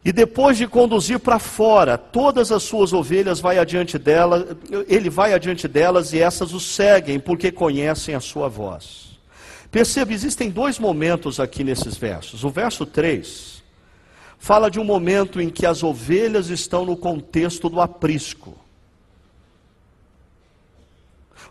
[0.04, 5.34] E depois de conduzir para fora todas as suas ovelhas, vai adiante dela, ele vai
[5.34, 9.18] adiante delas e essas o seguem, porque conhecem a sua voz.
[9.68, 12.44] Perceba, existem dois momentos aqui nesses versos.
[12.44, 13.64] O verso 3
[14.38, 18.56] fala de um momento em que as ovelhas estão no contexto do aprisco.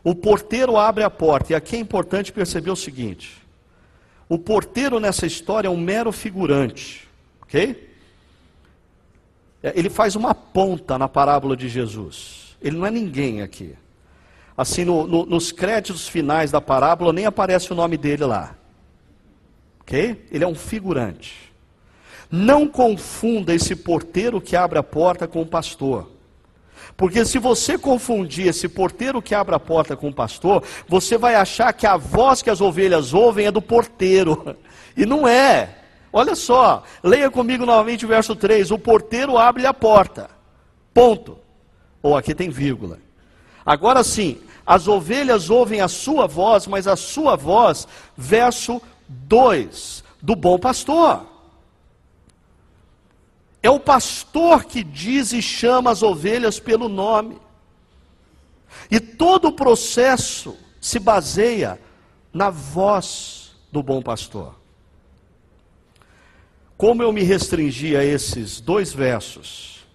[0.04, 3.38] O porteiro abre a porta, e aqui é importante perceber o seguinte:
[4.28, 7.08] o porteiro nessa história é um mero figurante,
[7.42, 7.90] ok?
[9.64, 12.56] É, ele faz uma ponta na parábola de Jesus.
[12.62, 13.76] Ele não é ninguém aqui.
[14.58, 18.56] Assim, no, no, nos créditos finais da parábola, nem aparece o nome dele lá.
[19.82, 20.28] Ok?
[20.32, 21.52] Ele é um figurante.
[22.30, 26.11] Não confunda esse porteiro que abre a porta com o pastor.
[26.96, 31.36] Porque se você confundir esse porteiro que abre a porta com o pastor, você vai
[31.36, 34.56] achar que a voz que as ovelhas ouvem é do porteiro.
[34.98, 35.78] E não é.
[36.12, 40.30] Olha só, leia comigo novamente o verso 3: O porteiro abre a porta.
[40.94, 41.38] Ponto.
[42.04, 43.00] Ou aqui tem vírgula.
[43.66, 50.36] Agora sim, as ovelhas ouvem a sua voz, mas a sua voz, verso 2, do
[50.36, 51.31] bom pastor.
[53.64, 57.38] É o pastor que diz e chama as ovelhas pelo nome.
[58.90, 61.80] E todo o processo se baseia
[62.34, 64.56] na voz do bom pastor.
[66.76, 69.86] Como eu me restringi a esses dois versos,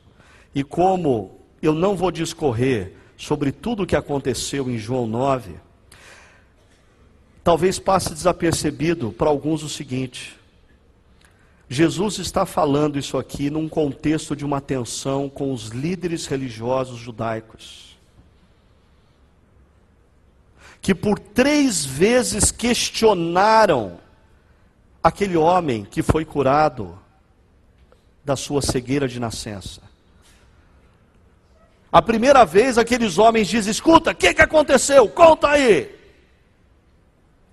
[0.54, 5.54] e como eu não vou discorrer sobre tudo o que aconteceu em João 9,
[7.42, 10.38] talvez passe desapercebido para alguns o seguinte:
[11.68, 17.96] Jesus está falando isso aqui num contexto de uma tensão com os líderes religiosos judaicos.
[20.80, 23.98] Que por três vezes questionaram
[25.02, 26.96] aquele homem que foi curado
[28.24, 29.80] da sua cegueira de nascença.
[31.90, 35.08] A primeira vez aqueles homens dizem: Escuta, o que, que aconteceu?
[35.08, 35.96] Conta aí.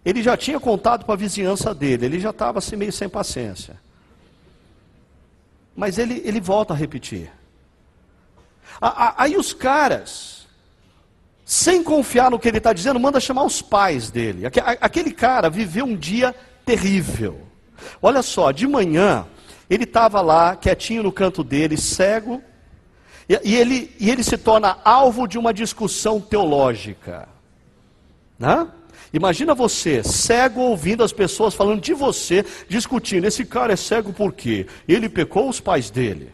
[0.05, 3.79] Ele já tinha contado para a vizinhança dele, ele já estava assim meio sem paciência.
[5.75, 7.31] Mas ele, ele volta a repetir.
[8.79, 10.47] Aí os caras,
[11.45, 14.43] sem confiar no que ele está dizendo, manda chamar os pais dele.
[14.81, 17.41] Aquele cara viveu um dia terrível.
[18.01, 19.25] Olha só, de manhã,
[19.69, 22.41] ele estava lá, quietinho no canto dele, cego,
[23.27, 27.27] e, ele, e ele se torna alvo de uma discussão teológica.
[28.37, 28.67] Né?
[29.13, 34.33] Imagina você, cego, ouvindo as pessoas falando de você, discutindo: esse cara é cego por
[34.33, 34.65] quê?
[34.87, 36.33] Ele pecou os pais dele.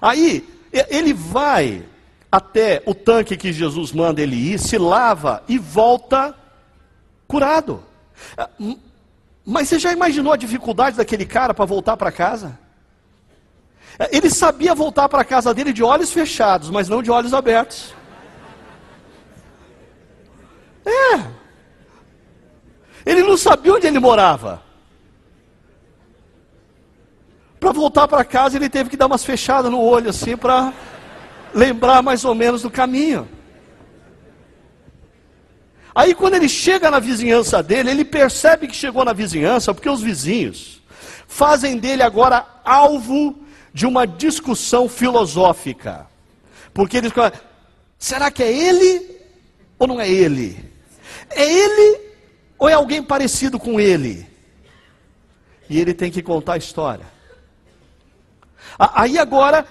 [0.00, 1.84] Aí, ele vai
[2.32, 6.34] até o tanque que Jesus manda ele ir, se lava e volta
[7.28, 7.82] curado.
[9.44, 12.58] Mas você já imaginou a dificuldade daquele cara para voltar para casa?
[14.10, 17.94] Ele sabia voltar para a casa dele de olhos fechados, mas não de olhos abertos.
[20.84, 21.45] É.
[23.06, 24.60] Ele não sabia onde ele morava.
[27.60, 30.74] Para voltar para casa, ele teve que dar umas fechadas no olho, assim, para
[31.54, 33.28] lembrar mais ou menos do caminho.
[35.94, 40.02] Aí quando ele chega na vizinhança dele, ele percebe que chegou na vizinhança, porque os
[40.02, 40.82] vizinhos
[41.26, 43.38] fazem dele agora alvo
[43.72, 46.06] de uma discussão filosófica.
[46.74, 47.32] Porque eles falam,
[47.98, 49.16] será que é ele
[49.78, 50.70] ou não é ele?
[51.30, 52.05] É ele
[52.58, 54.26] ou é alguém parecido com ele?
[55.68, 57.06] E ele tem que contar a história.
[58.78, 59.66] Aí agora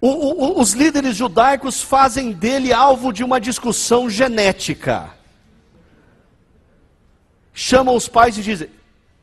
[0.00, 5.10] o, o, os líderes judaicos fazem dele alvo de uma discussão genética.
[7.54, 8.68] Chamam os pais e dizem: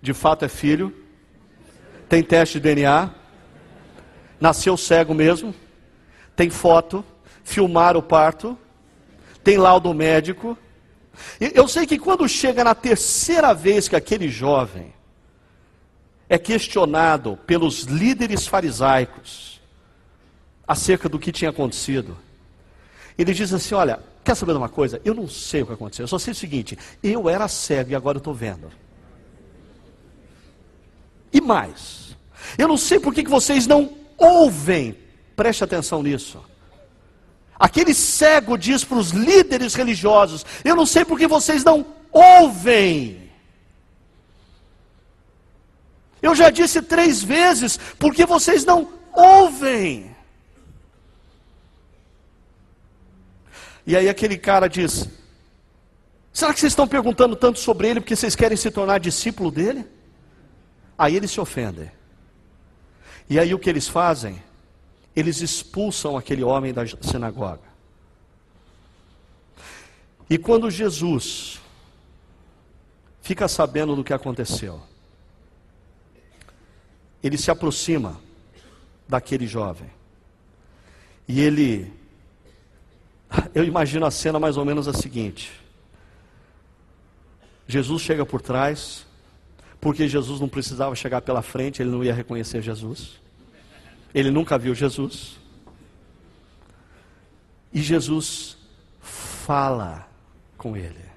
[0.02, 0.92] de fato é filho,
[2.10, 3.12] tem teste de DNA,
[4.40, 5.54] nasceu cego mesmo,
[6.36, 7.06] tem foto,
[7.44, 8.58] filmar o parto,
[9.44, 10.58] tem laudo médico.
[11.40, 14.94] Eu sei que quando chega na terceira vez que aquele jovem
[16.30, 19.52] é questionado pelos líderes farisaicos,
[20.72, 22.18] acerca do que tinha acontecido.
[23.18, 25.02] Ele diz assim: Olha, quer saber de uma coisa?
[25.04, 26.04] Eu não sei o que aconteceu.
[26.04, 28.72] Eu só sei o seguinte: eu era cego e agora eu estou vendo.
[31.34, 32.16] E mais,
[32.58, 34.98] eu não sei por que vocês não ouvem.
[35.36, 36.42] Preste atenção nisso.
[37.62, 43.30] Aquele cego diz para os líderes religiosos: Eu não sei por que vocês não ouvem.
[46.24, 50.10] Eu já disse três vezes, porque vocês não ouvem.
[53.86, 55.08] E aí aquele cara diz:
[56.34, 59.86] Será que vocês estão perguntando tanto sobre ele porque vocês querem se tornar discípulo dele?
[60.98, 61.92] Aí eles se ofendem.
[63.30, 64.42] E aí o que eles fazem?
[65.16, 67.72] Eles expulsam aquele homem da sinagoga.
[70.30, 71.60] E quando Jesus
[73.22, 74.82] fica sabendo do que aconteceu,
[77.22, 78.20] ele se aproxima
[79.08, 79.90] daquele jovem.
[81.28, 81.92] E ele,
[83.54, 85.52] eu imagino a cena mais ou menos a seguinte:
[87.68, 89.06] Jesus chega por trás,
[89.80, 93.20] porque Jesus não precisava chegar pela frente, ele não ia reconhecer Jesus.
[94.14, 95.38] Ele nunca viu Jesus.
[97.74, 98.58] E Jesus
[99.00, 100.08] fala
[100.58, 101.12] com ele.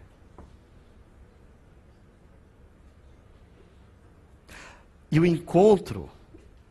[5.11, 6.11] E o encontro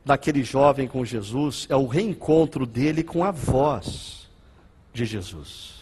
[0.04, 4.30] daquele jovem com Jesus é o reencontro dele com a voz
[4.94, 5.74] de Jesus.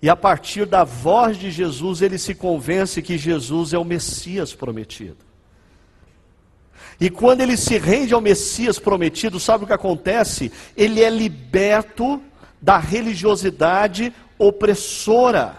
[0.00, 4.52] E a partir da voz de Jesus, ele se convence que Jesus é o Messias
[4.52, 5.31] prometido.
[7.02, 10.52] E quando ele se rende ao Messias prometido, sabe o que acontece?
[10.76, 12.22] Ele é liberto
[12.60, 15.56] da religiosidade opressora.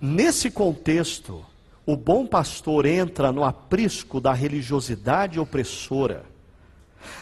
[0.00, 1.44] Nesse contexto,
[1.84, 6.24] o bom pastor entra no aprisco da religiosidade opressora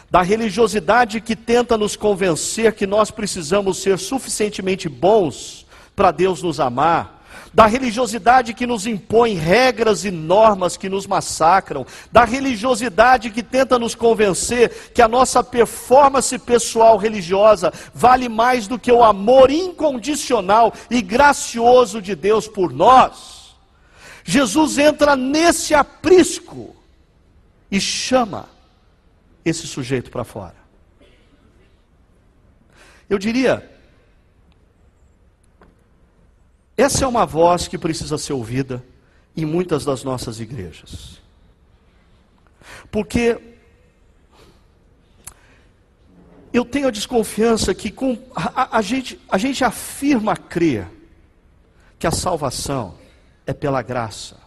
[0.09, 5.65] da religiosidade que tenta nos convencer que nós precisamos ser suficientemente bons
[5.95, 7.16] para Deus nos amar,
[7.57, 13.79] da religiosidade que nos impõe regras e normas que nos massacram, da religiosidade que tenta
[13.79, 20.71] nos convencer que a nossa performance pessoal religiosa vale mais do que o amor incondicional
[20.87, 23.55] e gracioso de Deus por nós.
[24.23, 26.75] Jesus entra nesse aprisco
[27.71, 28.47] e chama
[29.43, 30.57] esse sujeito para fora.
[33.09, 33.67] Eu diria,
[36.77, 38.83] essa é uma voz que precisa ser ouvida
[39.35, 41.19] em muitas das nossas igrejas.
[42.91, 43.39] Porque
[46.53, 50.87] eu tenho a desconfiança que com, a, a, gente, a gente afirma crer
[51.97, 52.95] que a salvação
[53.45, 54.37] é pela graça.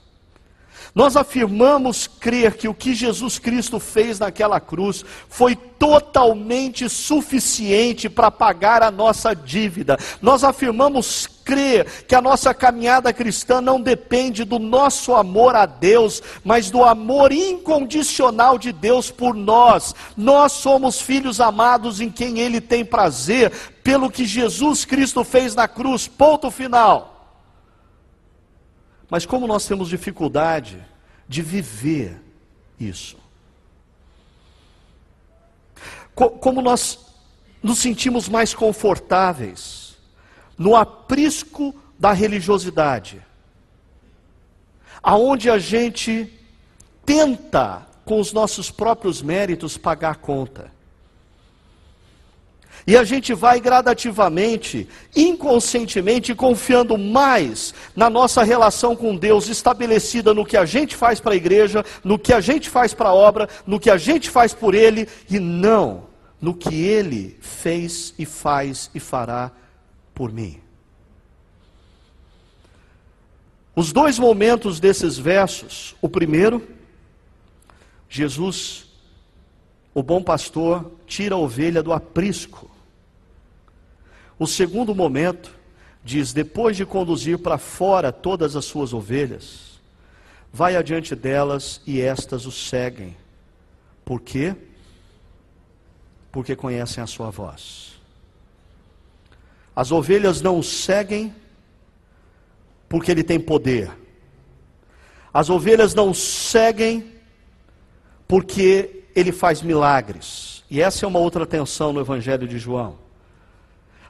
[0.94, 8.30] Nós afirmamos crer que o que Jesus Cristo fez naquela cruz foi totalmente suficiente para
[8.30, 9.96] pagar a nossa dívida.
[10.20, 16.22] Nós afirmamos crer que a nossa caminhada cristã não depende do nosso amor a Deus,
[16.44, 19.92] mas do amor incondicional de Deus por nós.
[20.16, 23.50] Nós somos filhos amados em quem Ele tem prazer,
[23.82, 26.06] pelo que Jesus Cristo fez na cruz.
[26.06, 27.40] Ponto final.
[29.10, 30.78] Mas como nós temos dificuldade
[31.26, 32.22] de viver
[32.78, 33.16] isso?
[36.14, 36.96] Como nós
[37.60, 39.79] nos sentimos mais confortáveis
[40.60, 43.24] no aprisco da religiosidade,
[45.02, 46.30] aonde a gente
[47.02, 50.70] tenta com os nossos próprios méritos pagar a conta.
[52.86, 54.86] E a gente vai gradativamente,
[55.16, 61.32] inconscientemente, confiando mais na nossa relação com Deus, estabelecida no que a gente faz para
[61.32, 64.52] a igreja, no que a gente faz para a obra, no que a gente faz
[64.52, 66.04] por Ele, e não
[66.38, 69.52] no que Ele fez e faz e fará
[70.20, 70.60] por mim.
[73.74, 76.68] Os dois momentos desses versos, o primeiro,
[78.06, 78.86] Jesus,
[79.94, 82.70] o bom pastor, tira a ovelha do aprisco
[84.40, 85.54] o segundo momento
[86.02, 89.78] diz: depois de conduzir para fora todas as suas ovelhas,
[90.50, 93.14] vai adiante delas e estas o seguem.
[94.02, 94.56] Por quê?
[96.32, 97.89] Porque conhecem a sua voz.
[99.74, 101.34] As ovelhas não o seguem
[102.88, 103.90] porque ele tem poder.
[105.32, 107.12] As ovelhas não o seguem
[108.26, 110.64] porque ele faz milagres.
[110.70, 112.98] E essa é uma outra tensão no Evangelho de João.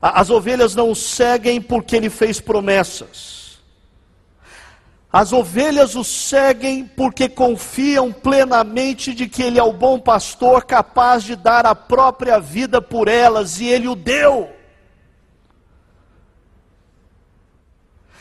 [0.01, 3.41] As ovelhas não o seguem porque ele fez promessas.
[5.13, 11.25] As ovelhas o seguem porque confiam plenamente de que ele é o bom pastor capaz
[11.25, 14.60] de dar a própria vida por elas e ele o deu.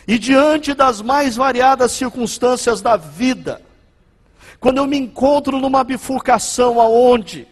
[0.10, 3.62] E diante das mais variadas circunstâncias da vida,
[4.60, 7.48] quando eu me encontro numa bifurcação aonde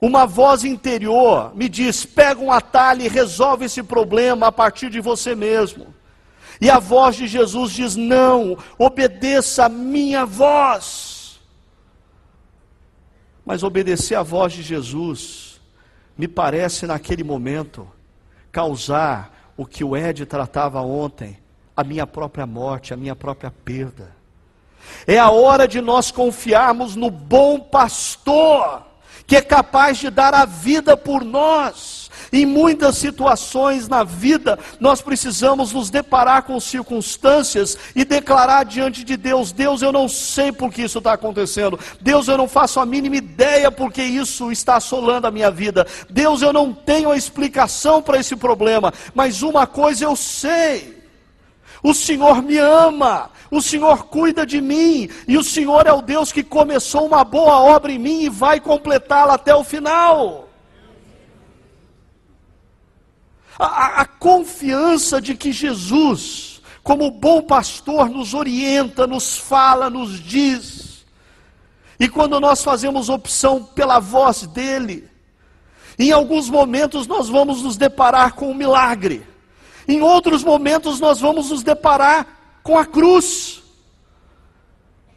[0.00, 5.00] uma voz interior me diz: pega um atalho e resolve esse problema a partir de
[5.00, 5.94] você mesmo.
[6.60, 11.40] E a voz de Jesus diz: não, obedeça a minha voz.
[13.46, 15.60] Mas obedecer à voz de Jesus
[16.18, 17.88] me parece naquele momento
[18.50, 21.39] causar o que o Ed tratava ontem,
[21.80, 24.14] a minha própria morte, a minha própria perda.
[25.06, 28.82] É a hora de nós confiarmos no bom pastor,
[29.26, 32.10] que é capaz de dar a vida por nós.
[32.32, 39.16] Em muitas situações na vida, nós precisamos nos deparar com circunstâncias e declarar diante de
[39.16, 41.78] Deus: Deus, eu não sei por que isso está acontecendo.
[42.00, 45.86] Deus, eu não faço a mínima ideia por que isso está assolando a minha vida.
[46.08, 48.92] Deus, eu não tenho a explicação para esse problema.
[49.12, 50.99] Mas uma coisa eu sei:
[51.82, 53.30] o Senhor me ama.
[53.50, 57.60] O Senhor cuida de mim, e o Senhor é o Deus que começou uma boa
[57.60, 60.50] obra em mim e vai completá-la até o final.
[63.60, 71.04] a, a confiança de que Jesus, como bom pastor, nos orienta, nos fala, nos diz.
[71.98, 75.06] E quando nós fazemos opção pela voz dele,
[75.98, 79.26] em alguns momentos nós vamos nos deparar com um milagre,
[79.90, 82.26] em outros momentos nós vamos nos deparar
[82.62, 83.62] com a cruz.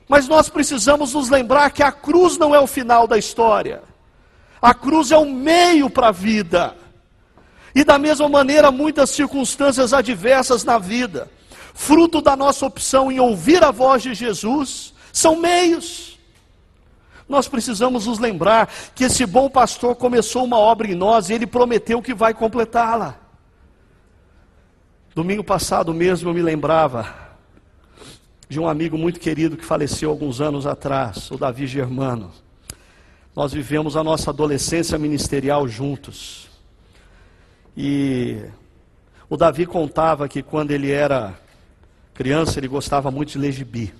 [0.07, 3.83] Mas nós precisamos nos lembrar que a cruz não é o final da história,
[4.61, 6.75] a cruz é o meio para a vida.
[7.75, 11.29] E da mesma maneira, muitas circunstâncias adversas na vida,
[11.73, 16.19] fruto da nossa opção em ouvir a voz de Jesus, são meios.
[17.27, 21.47] Nós precisamos nos lembrar que esse bom pastor começou uma obra em nós e ele
[21.47, 23.22] prometeu que vai completá-la.
[25.15, 27.13] Domingo passado mesmo eu me lembrava
[28.49, 32.31] de um amigo muito querido que faleceu alguns anos atrás, o Davi Germano.
[33.35, 36.49] Nós vivemos a nossa adolescência ministerial juntos.
[37.77, 38.43] E
[39.29, 41.39] o Davi contava que quando ele era
[42.15, 43.93] criança, ele gostava muito de ler gibi.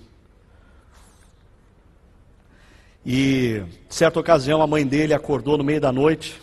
[3.06, 6.42] E, certa ocasião, a mãe dele acordou no meio da noite.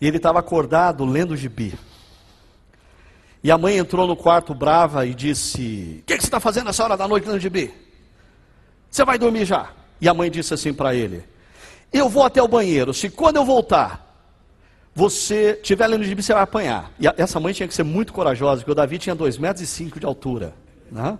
[0.00, 1.72] E ele estava acordado lendo gibi.
[3.44, 6.70] E a mãe entrou no quarto brava e disse: O que, que, você está fazendo
[6.70, 7.72] essa hora da noite lendo gibi?
[8.90, 9.70] Você vai dormir já?
[10.00, 11.24] E a mãe disse assim para ele:
[11.92, 12.94] Eu vou até o banheiro.
[12.94, 14.12] Se quando eu voltar,
[14.94, 16.92] você tiver lendo gibi, você vai apanhar.
[17.00, 19.66] E essa mãe tinha que ser muito corajosa, porque o Davi tinha 2,5 metros e
[19.66, 20.54] cinco de altura.
[20.90, 21.18] Né?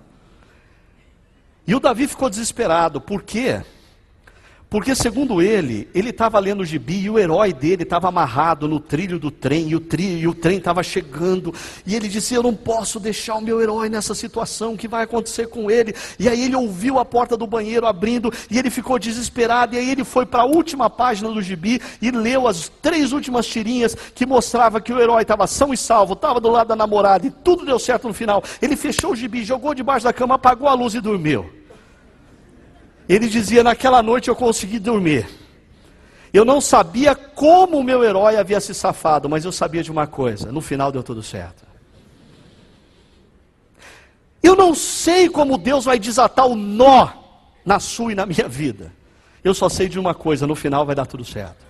[1.67, 3.61] E o Davi ficou desesperado, por quê?
[3.61, 3.67] Porque,
[4.97, 9.19] segundo ele, ele estava lendo o gibi e o herói dele estava amarrado no trilho
[9.19, 11.53] do trem, e o, e o trem estava chegando.
[11.87, 15.05] E ele disse: Eu não posso deixar o meu herói nessa situação, o que vai
[15.05, 15.95] acontecer com ele?
[16.19, 19.75] E aí ele ouviu a porta do banheiro abrindo e ele ficou desesperado.
[19.75, 23.47] E aí ele foi para a última página do gibi e leu as três últimas
[23.47, 27.27] tirinhas que mostrava que o herói estava são e salvo, estava do lado da namorada
[27.27, 28.43] e tudo deu certo no final.
[28.63, 31.62] Ele fechou o gibi, jogou debaixo da cama, apagou a luz e dormiu.
[33.15, 35.29] Ele dizia: Naquela noite eu consegui dormir.
[36.33, 40.07] Eu não sabia como o meu herói havia se safado, mas eu sabia de uma
[40.07, 41.63] coisa: no final deu tudo certo.
[44.43, 47.11] Eu não sei como Deus vai desatar o nó
[47.67, 48.91] na sua e na minha vida.
[49.45, 51.67] Eu só sei de uma coisa: no final vai dar tudo certo.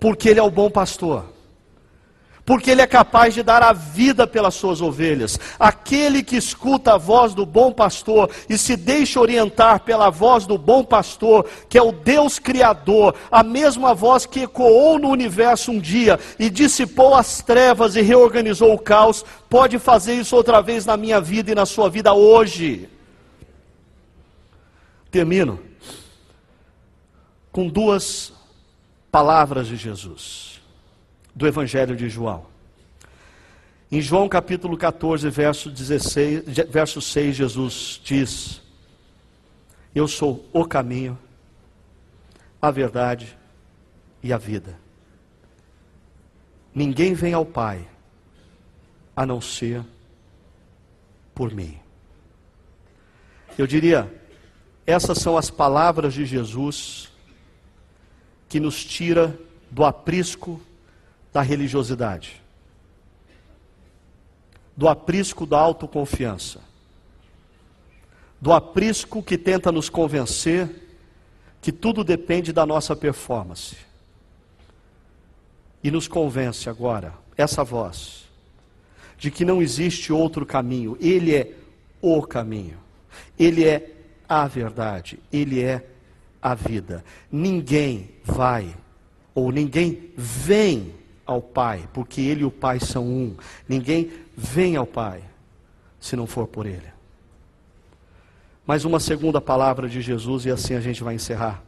[0.00, 1.33] Porque Ele é o bom pastor
[2.44, 5.38] porque ele é capaz de dar a vida pelas suas ovelhas.
[5.58, 10.58] Aquele que escuta a voz do bom pastor e se deixa orientar pela voz do
[10.58, 15.80] bom pastor, que é o Deus Criador, a mesma voz que ecoou no universo um
[15.80, 20.96] dia e dissipou as trevas e reorganizou o caos, pode fazer isso outra vez na
[20.96, 22.88] minha vida e na sua vida hoje.
[25.10, 25.60] Termino
[27.50, 28.32] com duas
[29.10, 30.53] palavras de Jesus
[31.34, 32.46] do Evangelho de João.
[33.90, 38.62] Em João capítulo 14, verso, 16, verso 6, Jesus diz:
[39.94, 41.18] Eu sou o caminho,
[42.60, 43.36] a verdade
[44.22, 44.78] e a vida.
[46.74, 47.86] Ninguém vem ao Pai
[49.14, 49.84] a não ser
[51.34, 51.78] por mim.
[53.56, 54.12] Eu diria,
[54.86, 57.12] essas são as palavras de Jesus
[58.48, 59.38] que nos tira
[59.70, 60.60] do aprisco
[61.34, 62.40] da religiosidade,
[64.76, 66.60] do aprisco da autoconfiança,
[68.40, 70.70] do aprisco que tenta nos convencer
[71.60, 73.76] que tudo depende da nossa performance.
[75.82, 78.26] E nos convence agora, essa voz,
[79.18, 81.52] de que não existe outro caminho, Ele é
[82.00, 82.78] o caminho,
[83.36, 83.92] Ele é
[84.28, 85.84] a verdade, Ele é
[86.40, 87.04] a vida.
[87.30, 88.76] Ninguém vai,
[89.34, 93.36] ou ninguém vem ao Pai, porque Ele e o Pai são um.
[93.68, 95.22] Ninguém vem ao Pai
[96.00, 96.94] se não for por Ele.
[98.66, 101.62] Mais uma segunda palavra de Jesus e assim a gente vai encerrar.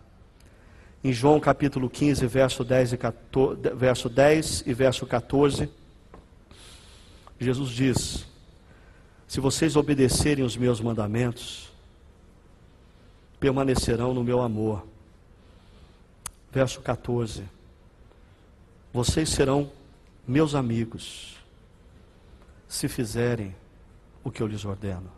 [1.04, 5.68] Em João capítulo 15, verso 10 e, 14, verso 10 e verso 14,
[7.38, 8.26] Jesus diz:
[9.28, 11.70] Se vocês obedecerem os meus mandamentos,
[13.38, 14.86] permanecerão no meu amor.
[16.50, 17.44] Verso 14:
[18.96, 19.70] Vocês serão
[20.26, 21.36] meus amigos,
[22.66, 23.54] se fizerem
[24.24, 25.12] o que eu lhes ordeno.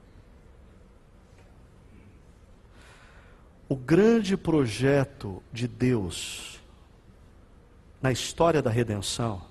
[3.69, 6.61] O grande projeto de Deus
[8.03, 9.43] na história da redenção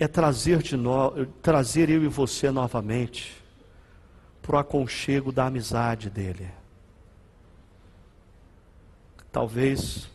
[0.00, 3.40] é trazer, de no, trazer eu e você novamente
[4.42, 6.50] para o aconchego da amizade dele.
[9.30, 10.08] Talvez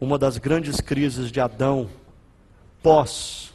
[0.00, 1.88] uma das grandes crises de Adão
[2.82, 3.54] pós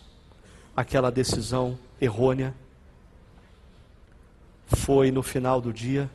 [0.75, 2.53] aquela decisão errônea
[4.65, 6.09] foi no final do dia,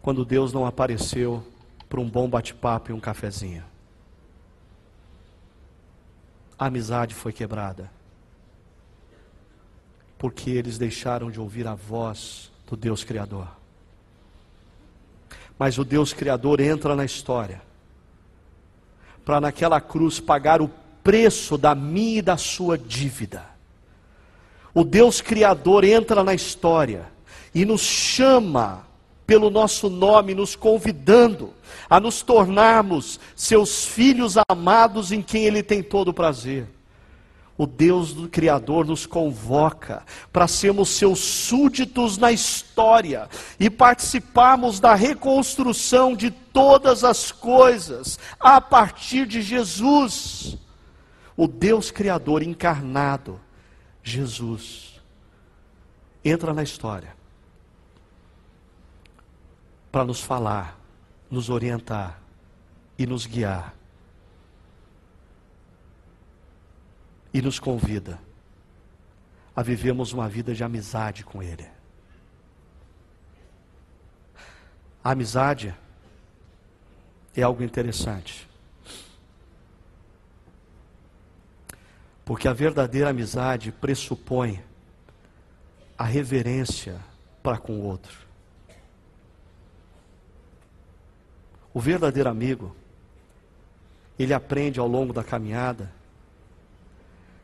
[0.00, 1.44] quando Deus não apareceu
[1.88, 3.64] para um bom bate-papo e um cafezinho.
[6.58, 7.90] A amizade foi quebrada.
[10.16, 13.61] Porque eles deixaram de ouvir a voz do Deus Criador.
[15.62, 17.62] Mas o Deus Criador entra na história
[19.24, 20.68] para naquela cruz pagar o
[21.04, 23.44] preço da minha e da sua dívida
[24.74, 27.06] o Deus Criador entra na história
[27.54, 28.84] e nos chama
[29.24, 31.54] pelo nosso nome, nos convidando
[31.88, 36.66] a nos tornarmos seus filhos amados em quem Ele tem todo o prazer.
[37.56, 43.28] O Deus do Criador nos convoca para sermos seus súditos na história
[43.60, 50.56] e participarmos da reconstrução de todas as coisas a partir de Jesus,
[51.36, 53.40] o Deus Criador encarnado
[54.02, 54.92] Jesus
[56.24, 57.14] entra na história
[59.90, 60.78] para nos falar,
[61.30, 62.20] nos orientar
[62.98, 63.74] e nos guiar.
[67.32, 68.18] E nos convida
[69.54, 71.66] a vivermos uma vida de amizade com Ele.
[75.04, 75.74] A amizade
[77.34, 78.48] é algo interessante.
[82.24, 84.62] Porque a verdadeira amizade pressupõe
[85.98, 87.00] a reverência
[87.42, 88.26] para com o outro.
[91.74, 92.76] O verdadeiro amigo,
[94.18, 95.92] ele aprende ao longo da caminhada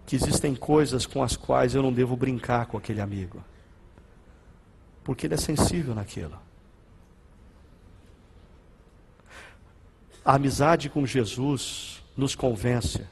[0.09, 3.45] que existem coisas com as quais eu não devo brincar com aquele amigo,
[5.05, 6.39] porque ele é sensível naquilo.
[10.25, 13.07] A amizade com Jesus nos convence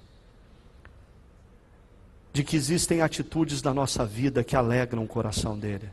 [2.32, 5.90] de que existem atitudes na nossa vida que alegram o coração dele.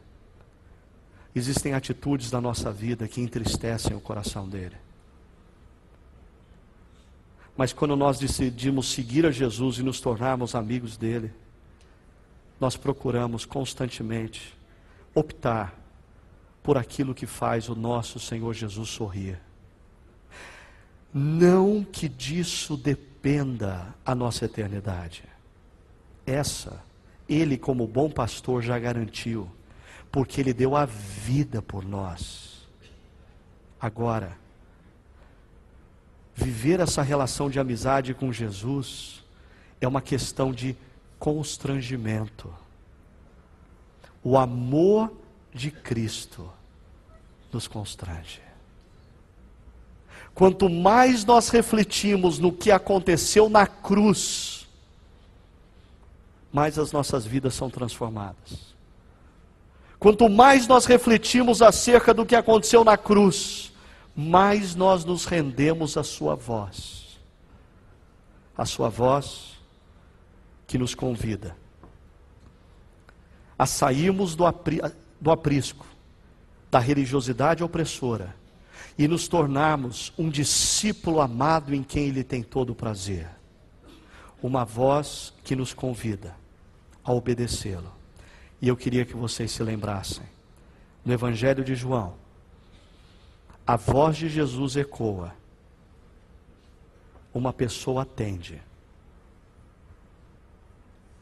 [1.35, 4.77] Existem atitudes na nossa vida que entristecem o coração dele.
[7.55, 11.31] Mas quando nós decidimos seguir a Jesus e nos tornarmos amigos dele,
[12.59, 14.57] nós procuramos constantemente
[15.13, 15.77] optar
[16.63, 19.39] por aquilo que faz o nosso Senhor Jesus sorrir.
[21.13, 25.23] Não que disso dependa a nossa eternidade.
[26.25, 26.81] Essa,
[27.29, 29.47] ele, como bom pastor, já garantiu,
[30.11, 32.67] porque ele deu a vida por nós.
[33.79, 34.37] Agora,
[36.36, 39.23] viver essa relação de amizade com Jesus
[39.79, 40.75] é uma questão de
[41.19, 42.53] constrangimento.
[44.23, 45.11] O amor
[45.53, 46.49] de Cristo
[47.51, 48.41] nos constrange.
[50.34, 54.67] Quanto mais nós refletimos no que aconteceu na cruz,
[56.51, 58.73] mais as nossas vidas são transformadas.
[59.99, 63.72] Quanto mais nós refletimos acerca do que aconteceu na cruz,
[64.16, 67.20] mais nós nos rendemos à Sua voz.
[68.57, 69.59] A Sua voz
[70.68, 71.55] que nos convida
[73.57, 74.82] a sairmos do, apri
[75.22, 75.86] do aprisco,
[76.70, 78.36] da religiosidade opressora
[78.97, 83.30] e nos tornarmos um discípulo amado em quem Ele tem todo o prazer.
[84.41, 86.36] Uma voz que nos convida
[87.03, 87.91] a obedecê-lo.
[88.61, 90.26] E eu queria que vocês se lembrassem.
[91.05, 92.16] No Evangelho de João,
[93.66, 95.34] a voz de Jesus ecoa.
[97.34, 98.61] Uma pessoa atende.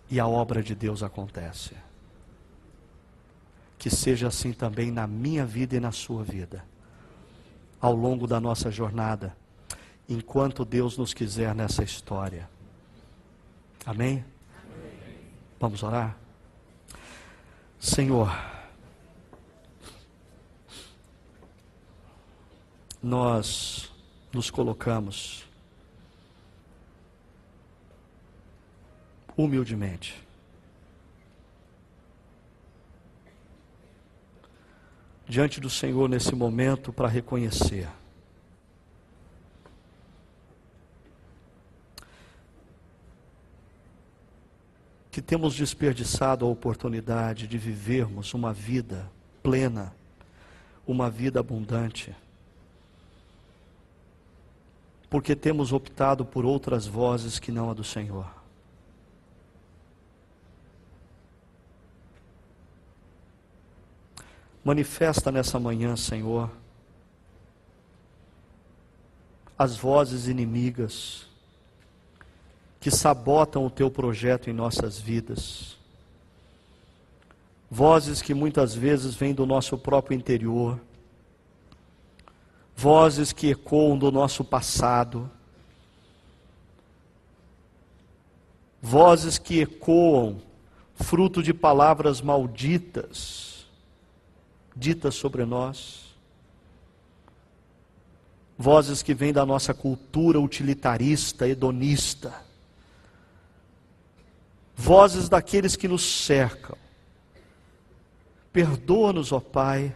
[0.10, 1.76] E a obra de Deus acontece.
[3.78, 6.66] Que seja assim também na minha vida e na sua vida.
[7.80, 9.36] Ao longo da nossa jornada.
[10.10, 12.50] Enquanto Deus nos quiser nessa história.
[13.86, 14.26] Amém?
[15.60, 16.18] Vamos orar?
[17.80, 18.30] Senhor,
[23.02, 23.92] nós
[24.32, 25.50] nos colocamos
[29.36, 30.22] humildemente.
[35.28, 37.90] Diante do Senhor nesse momento para reconhecer.
[45.10, 49.10] Que temos desperdiçado a oportunidade de vivermos uma vida
[49.42, 49.94] plena,
[50.86, 52.16] uma vida abundante,
[55.12, 58.26] porque temos optado por outras vozes que não a do Senhor.
[64.64, 66.50] Manifesta nessa manhã, Senhor,
[69.60, 71.28] as vozes inimigas
[72.80, 75.78] que sabotam o teu projeto em nossas vidas.
[77.70, 80.80] Vozes que muitas vezes vêm do nosso próprio interior,
[82.82, 85.30] vozes que ecoam do nosso passado,
[88.82, 90.42] vozes que ecoam
[90.96, 93.68] fruto de palavras malditas
[94.76, 96.16] ditas sobre nós,
[98.58, 102.34] vozes que vêm da nossa cultura utilitarista, hedonista.
[104.76, 106.78] Vozes daqueles que nos cercam.
[108.52, 109.96] Perdoa-nos, ó Pai,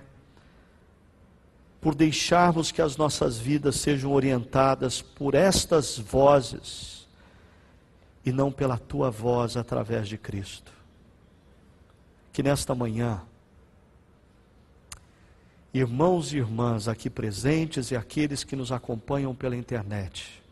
[1.85, 7.07] por deixarmos que as nossas vidas sejam orientadas por estas vozes
[8.25, 10.71] e não pela tua voz através de Cristo.
[12.33, 13.21] Que nesta manhã,
[15.71, 20.43] irmãos e irmãs aqui presentes e aqueles que nos acompanham pela internet,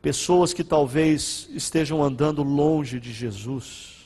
[0.00, 4.01] pessoas que talvez estejam andando longe de Jesus,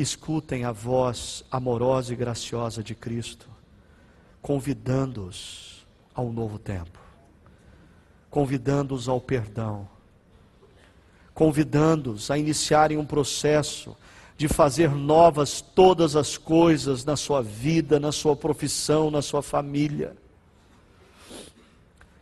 [0.00, 3.48] escutem a voz amorosa e graciosa de Cristo,
[4.40, 6.98] convidando-os ao novo tempo,
[8.30, 9.88] convidando-os ao perdão,
[11.34, 13.96] convidando-os a iniciarem um processo
[14.36, 20.16] de fazer novas todas as coisas na sua vida, na sua profissão, na sua família.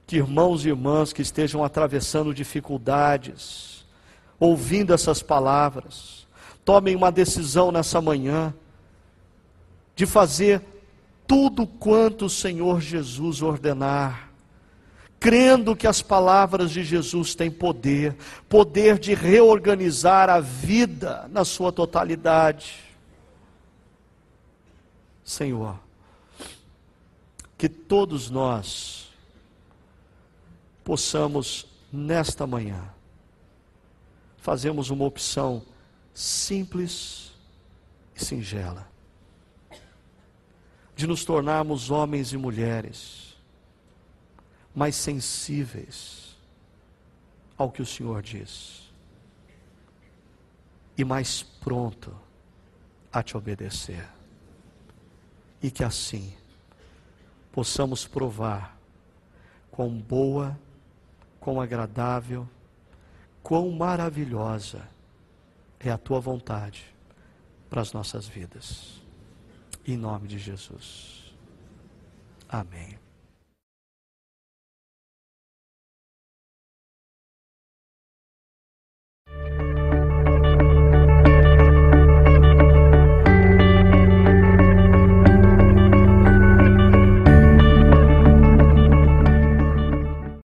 [0.05, 3.87] Que irmãos e irmãs que estejam atravessando dificuldades,
[4.41, 6.27] ouvindo essas palavras,
[6.69, 8.53] tomem uma decisão nessa manhã
[9.97, 10.63] de fazer
[11.27, 14.31] tudo quanto o Senhor Jesus ordenar,
[15.19, 18.15] crendo que as palavras de Jesus têm poder,
[18.51, 22.75] poder de reorganizar a vida na sua totalidade.
[25.25, 25.81] Senhor,
[27.57, 29.09] que todos nós
[30.85, 32.91] possamos, nesta manhã,
[34.37, 35.63] fazermos uma opção
[36.19, 37.33] simples
[38.15, 38.91] e singela,
[40.97, 43.37] de nos tornarmos homens e mulheres
[44.75, 46.37] mais sensíveis
[47.57, 48.93] ao que o Senhor diz
[50.97, 52.13] e mais pronto
[53.13, 54.09] a te obedecer.
[55.63, 56.37] E que assim
[57.53, 58.77] possamos provar
[59.71, 60.59] quão boa
[61.39, 62.49] quão agradável,
[63.43, 64.87] quão maravilhosa
[65.81, 66.85] é a tua vontade
[67.71, 69.03] para as nossas vidas.
[69.87, 71.35] Em nome de Jesus.
[72.49, 72.98] Amém.